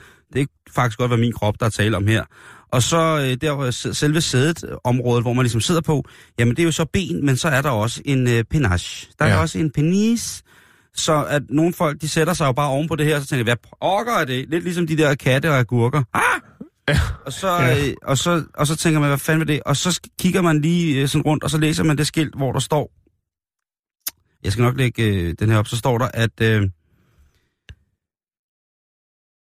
[0.82, 2.24] faktisk godt være min krop, der er tale om her.
[2.72, 6.04] Og så øh, der hvor selve sædet, øh, området, hvor man ligesom sidder på,
[6.40, 9.08] jamen det er jo så ben, men så er der også en øh, penage.
[9.20, 9.40] Der er Ja.
[9.42, 10.44] også en penis,
[10.96, 13.28] så at nogle folk, de sætter sig jo bare oven på det her, og så
[13.28, 14.50] tænker de, hvad pokker er det?
[14.50, 16.04] Lidt ligesom de der katte og agurker.
[16.14, 16.22] Ah!
[16.90, 17.00] Ja.
[17.26, 17.88] Og så, Ja.
[17.88, 19.62] øh, og, så, og så tænker man, hvad fanden er det?
[19.66, 22.52] Og så kigger man lige øh, sådan rundt, og så læser man det skilt, hvor
[22.52, 22.92] der står,
[24.44, 26.70] jeg skal nok lægge øh, den her op, så står der, at øh,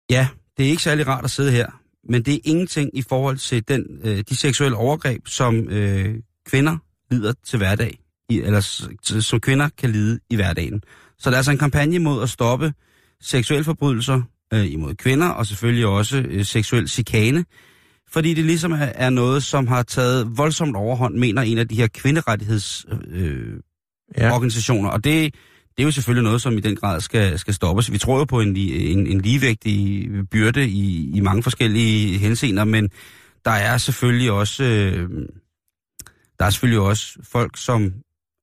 [0.09, 0.27] ja,
[0.57, 1.67] det er ikke særlig rart at sidde her,
[2.09, 6.15] men det er ingenting i forhold til den, øh, de seksuelle overgreb, som øh,
[6.49, 6.77] kvinder
[7.11, 7.99] lider til hverdag,
[8.29, 8.61] i, eller
[9.21, 10.81] som kvinder kan lide i hverdagen.
[11.19, 12.73] Så der er altså en kampagne mod at stoppe
[13.21, 14.21] seksuelle forbrydelser
[14.53, 17.45] øh, imod kvinder, og selvfølgelig også øh, seksuel chikane,
[18.11, 21.75] fordi det ligesom er, er noget, som har taget voldsomt overhånd, mener en af de
[21.75, 23.53] her kvinderettighedsorganisationer.
[23.55, 23.59] Øh,
[24.17, 24.35] Ja.
[24.35, 24.89] organisationer.
[24.89, 25.35] Og det,
[25.77, 27.91] det er jo selvfølgelig noget, som i den grad skal, skal stoppes.
[27.91, 32.89] Vi tror jo på en, en, en ligevægtig byrde i, i mange forskellige henseender, men
[33.45, 35.09] der er selvfølgelig også øh,
[36.39, 37.93] der er selvfølgelig også folk, som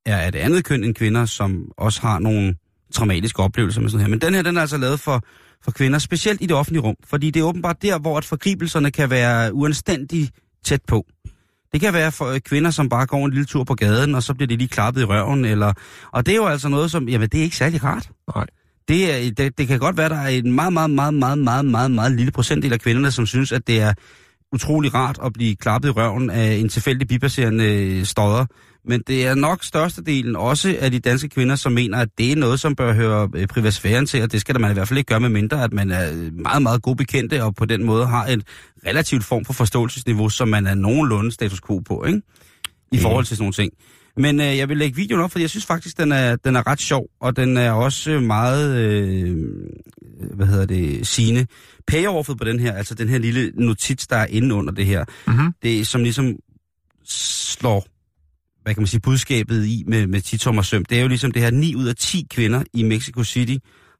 [0.06, 2.54] er af det andet køn end kvinder, som også har nogle
[2.92, 4.10] traumatiske oplevelser med sådan her.
[4.10, 5.22] Men den her, den er altså lavet for,
[5.64, 8.90] for kvinder, specielt i det offentlige rum, fordi det er åbenbart der, hvor at forgribelserne
[8.90, 10.30] kan være uanstændigt
[10.64, 11.06] tæt på.
[11.72, 14.22] Det kan være for øh, kvinder, som bare går en lille tur på gaden, og
[14.22, 15.44] så bliver de lige klappet i røven.
[15.44, 15.72] Eller,
[16.12, 18.10] og det er jo altså noget, som, jamen det er ikke særlig rart.
[18.34, 18.46] Nej.
[18.88, 21.64] Det, er, det, det kan godt være, der er en meget, meget, meget, meget, meget,
[21.64, 23.92] meget, meget lille procentdel af kvinderne, som synes, at det er
[24.52, 28.46] utrolig rart at blive klappet i røven af en tilfældig bipasserende stodder.
[28.84, 32.36] Men det er nok størstedelen også af de danske kvinder, som mener, at det er
[32.36, 34.98] noget, som bør høre øh, privatsfæren til, og det skal der man i hvert fald
[34.98, 38.06] ikke gøre med mindre, at man er meget, meget god bekendte, og på den måde
[38.06, 38.42] har en
[38.86, 42.22] relativt form for forståelsesniveau, som man er nogenlunde status quo på, ikke?
[42.92, 43.72] I forhold til sådan nogle ting.
[44.16, 46.66] Men øh, jeg vil lægge videoen op, fordi jeg synes faktisk, den er, den er
[46.66, 49.36] ret sjov, og den er også meget, øh,
[50.34, 51.46] hvad hedder det, sine.
[51.86, 55.04] Payoffet på den her, altså den her lille notits, der er inde under det her,
[55.26, 55.52] Mhm.
[55.62, 56.36] det er som ligesom
[57.04, 57.86] slår,
[58.62, 60.84] hvad kan man sige, budskabet i med, med 10 tommer søm.
[60.84, 63.56] Det er jo ligesom det her, 9 ud af 10 kvinder i Mexico City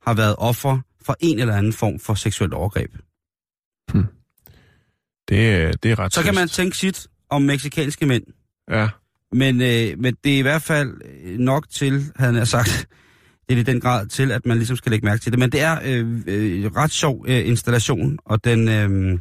[0.07, 2.91] har været offer for en eller anden form for seksuelt overgreb.
[5.29, 6.55] Det, er- det er ret Så kan man trist.
[6.55, 8.25] tænke sit om meksikanske mænd.
[8.71, 8.89] Ja.
[9.33, 12.87] Men, øh, men det er i hvert fald øh, nok til, han har sagt,
[13.49, 15.39] det er i den grad til, at man ligesom skal lægge mærke til det.
[15.39, 19.19] Men det er øh, øh, ret sjov øh, installation, og den, øh,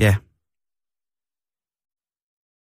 [0.00, 0.16] ja,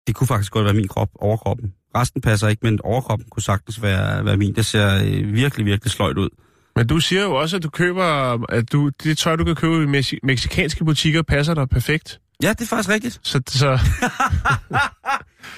[0.10, 1.74] det kunne faktisk godt være min krop, overkroppen.
[1.96, 4.56] Resten passer ikke, men overkroppen kunne sagtens være, være min.
[4.56, 6.30] Det ser øh, virkelig, virkelig sløjt ud.
[6.76, 8.06] Men du siger jo også, at du køber,
[8.52, 12.20] at du, det tøj, du kan købe i mexi- meksikanske butikker, passer dig perfekt.
[12.44, 13.20] Ja, det er faktisk rigtigt.
[13.24, 13.68] Så, så,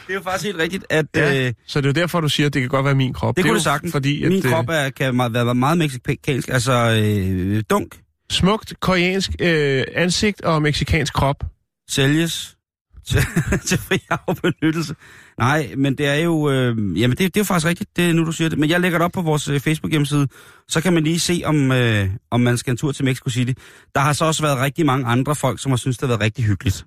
[0.08, 1.06] Det er jo faktisk helt rigtigt, at...
[1.16, 3.14] ja, Øh, så det er jo derfor, du siger, at det kan godt være min
[3.14, 3.36] krop.
[3.38, 3.92] det er kunne det sagtens.
[3.92, 7.96] Fordi, at, Min øh, krop er, kan meget, være meget meksikansk, altså øh, dunk,
[8.30, 11.44] Smukt koreansk øh, ansigt og meksikansk krop.
[11.90, 12.56] sælges
[13.12, 13.22] til,
[13.70, 14.96] til fri afbenyttelse.
[15.38, 18.14] Nej, men det er jo, øh, jamen det, det er jo faktisk rigtigt, det er
[18.14, 18.60] nu du siger det.
[18.60, 20.28] Men jeg lægger det op på vores øh, Facebook hjemmeside,
[20.68, 23.54] så kan man lige se, om, øh, om man skal en tur til Mexico City.
[23.96, 26.22] Der har så også været rigtig mange andre folk, som har synes det har været
[26.26, 26.86] rigtig hyggeligt.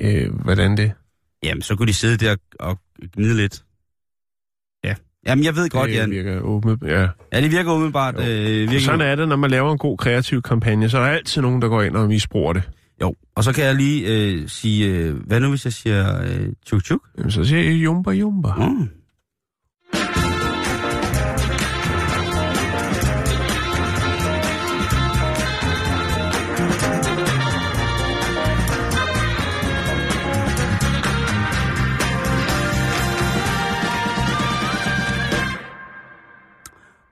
[0.00, 0.92] Øh, hvordan det?
[1.42, 2.78] Jamen, så kunne de sidde der og
[3.14, 3.64] gnide lidt.
[4.84, 4.94] Ja.
[5.26, 6.10] Jamen, jeg ved godt, det Jan.
[6.10, 6.82] virker åbent.
[6.82, 7.08] Ja.
[7.32, 8.14] Ja, det virker umiddelbart.
[8.14, 8.20] Jo.
[8.20, 11.10] Øh, virker Sådan er det, når man laver en god kreativ kampagne, så er der
[11.10, 12.62] altid nogen, der går ind og misbruger det.
[13.02, 16.52] Jo, og så kan jeg lige øh, sige, øh, hvad nu hvis jeg siger øh,
[16.66, 17.00] tjuk tjuk?
[17.18, 18.54] Jamen, så siger jeg jumba jumba.
[18.54, 18.88] Mm.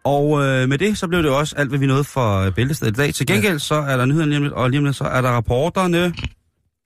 [0.05, 2.93] Og øh, med det, så blev det også alt, hvad vi nåede for øh, Bæltestedet
[2.93, 3.15] i dag.
[3.15, 5.21] Til gengæld, så er der nyheder lige om lidt, og lige om lidt, så er
[5.21, 6.15] der rapporterne.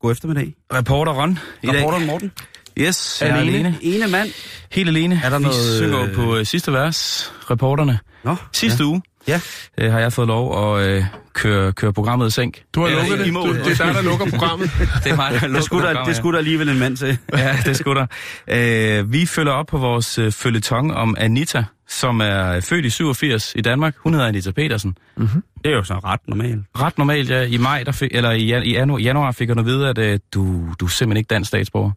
[0.01, 0.55] God eftermiddag.
[0.75, 1.77] Reporter Ron i dag.
[1.77, 2.33] Rapporteren Morten.
[2.79, 3.59] Yes, jeg er Alene?
[3.59, 3.79] alene.
[3.83, 4.29] Ene mand.
[4.73, 5.21] Helt alene.
[5.25, 7.99] Er der Vi noget, synger øh, på øh, sidste vers, reporterne.
[8.25, 8.89] Nå, Sidste ja.
[8.89, 9.41] uge Ja.
[9.79, 11.05] øh, har jeg fået lov at øh,
[11.35, 12.63] køre, køre programmet i sænk.
[12.75, 13.33] Du har Eller lukket i det.
[13.33, 13.49] mål.
[13.49, 14.71] Du, det er dig, der lukker programmet.
[15.05, 17.19] Det er mig, der Det lukker skulle, der, det skulle der alligevel en mand til.
[17.37, 18.07] Ja, det skulle
[18.49, 18.99] der.
[19.01, 23.53] Øh, vi følger op på vores øh, følgetong om Anita, som er født i 87
[23.57, 23.95] i Danmark.
[23.99, 24.97] Hun hedder Anita Petersen.
[25.19, 25.33] Det
[25.65, 26.61] er jo så ret normalt.
[26.79, 27.43] Ret normalt, ja.
[27.43, 30.19] I maj, der fik, eller i, i januar, januar fik hun at vide, at øh,
[30.35, 31.91] du, du er simpelthen ikke dansk statsborger.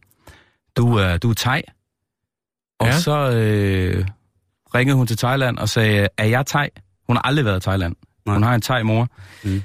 [0.78, 1.62] Du er, du er thai.
[2.80, 3.00] Og Ja.
[3.00, 4.06] så øh,
[4.76, 6.68] ringede hun til Thailand og sagde, er jeg thai?
[7.08, 7.96] Hun har aldrig været i Thailand.
[8.26, 8.36] Nej.
[8.36, 9.08] Hun har en thai-mor.
[9.44, 9.62] Mm.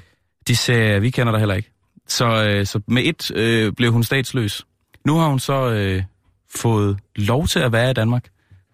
[0.47, 1.71] De sagde, vi kender dig heller ikke.
[2.07, 4.65] Så, øh, så med et øh, blev hun statsløs.
[5.05, 6.03] Nu har hun så øh,
[6.55, 8.25] fået lov til at være i Danmark.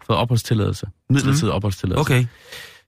[0.08, 0.88] Fået opholdstilladelse.
[1.10, 2.02] Midlertidig opholdstilladelse.
[2.02, 2.26] Okay.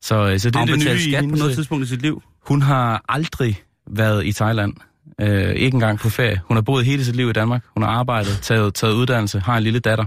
[0.01, 1.87] Så, øh, så det Har er hun det nye betalt skat på noget tidspunkt i
[1.87, 2.23] sit liv?
[2.47, 4.73] hun har aldrig været i Thailand.
[5.21, 6.41] Øh, ikke engang på ferie.
[6.45, 7.63] Hun har boet hele sit liv i Danmark.
[7.73, 10.05] Hun har arbejdet, taget, taget uddannelse, har en lille datter.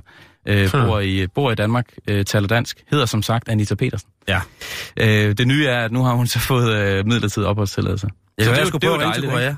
[0.49, 2.83] Øh, bor, i, bor i Danmark, øh, taler dansk.
[2.91, 4.09] Hedder som sagt Anita Petersen.
[4.29, 4.41] Ja.
[4.97, 8.09] Øh, det nye er, at nu har hun så fået øh, midlertidig opholdstilladelse.
[8.39, 9.55] Jeg Så det jeg skulle prøve at ringe til Korea.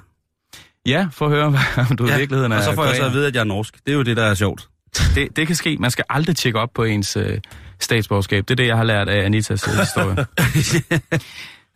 [0.87, 1.45] Ja, for at høre,
[1.91, 2.15] om du ja.
[2.15, 3.75] i virkeligheden er og så får jeg så at vide, at jeg er norsk.
[3.87, 4.69] Det er jo det, der er sjovt.
[5.15, 5.77] Det, det kan ske.
[5.81, 7.39] Man skal aldrig tjekke op på ens øh,
[7.81, 8.49] statsborgerskab.
[8.49, 10.17] Det er det, jeg har lært af Anitas øh, historie.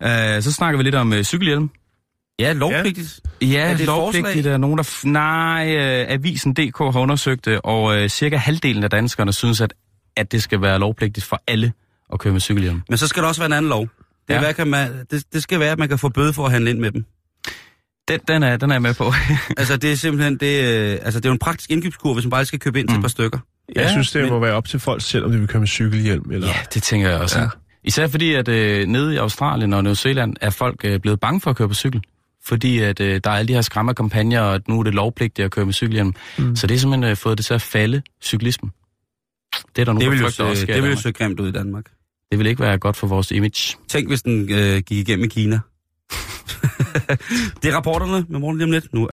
[0.37, 1.71] øh, så snakker vi lidt om øh, cykelhjelm.
[2.39, 3.21] Ja, lovpligtigt.
[3.43, 4.85] Ja, Er det et lovpligtigt er nogen, der...
[4.85, 9.75] F- nej, øh, Avisen.dk har undersøgt det, og øh, cirka halvdelen af danskerne synes, at,
[10.17, 11.73] at det skal være lovpligtigt for alle
[12.13, 12.83] at køre med cykelhjelm.
[12.89, 13.81] Men så skal der også være en anden lov.
[13.83, 13.89] Det,
[14.29, 14.35] ja.
[14.35, 14.41] Ja.
[14.41, 16.71] hvad kan man, det, det skal være, at man kan få bøde for at handle
[16.71, 17.05] ind med dem.
[18.09, 19.13] Den, den, er, den er jeg med på.
[19.59, 22.31] Altså, det er simpelthen, det, øh, altså, det er jo en praktisk indkøbskur, hvis man
[22.31, 23.03] bare skal købe ind til et Mm.
[23.03, 23.39] par stykker.
[23.75, 25.61] Jeg Ja, synes, det men- må være op til folk selv, om de vil køre
[25.61, 26.31] med cykelhjelm.
[26.31, 26.47] Eller...
[26.49, 27.39] ja, det tænker jeg også.
[27.39, 27.45] Ja.
[27.45, 27.51] Ja.
[27.85, 31.41] Især fordi, at øh, nede i Australien og New Zealand er folk øh, blevet bange
[31.41, 32.03] for at køre på cykel.
[32.49, 35.45] Fordi at øh, der er alle de her skræmmekampagner, og at nu er det lovpligtigt
[35.45, 36.15] at køre med cykelhjelm.
[36.39, 36.57] Mm.
[36.57, 38.71] Så det er simpelthen øh, fået det til at falde cyklismen.
[39.77, 41.49] Det er der nu, Det der vil jo se, også det vil se grimt ud
[41.49, 41.85] i Danmark.
[42.31, 43.77] det vil ikke være godt for vores image.
[43.89, 45.55] Tænk, hvis den øh, gik igennem i Kina.
[47.63, 48.95] det er rapporterne med morgen lige om lidt.
[48.95, 49.07] Nu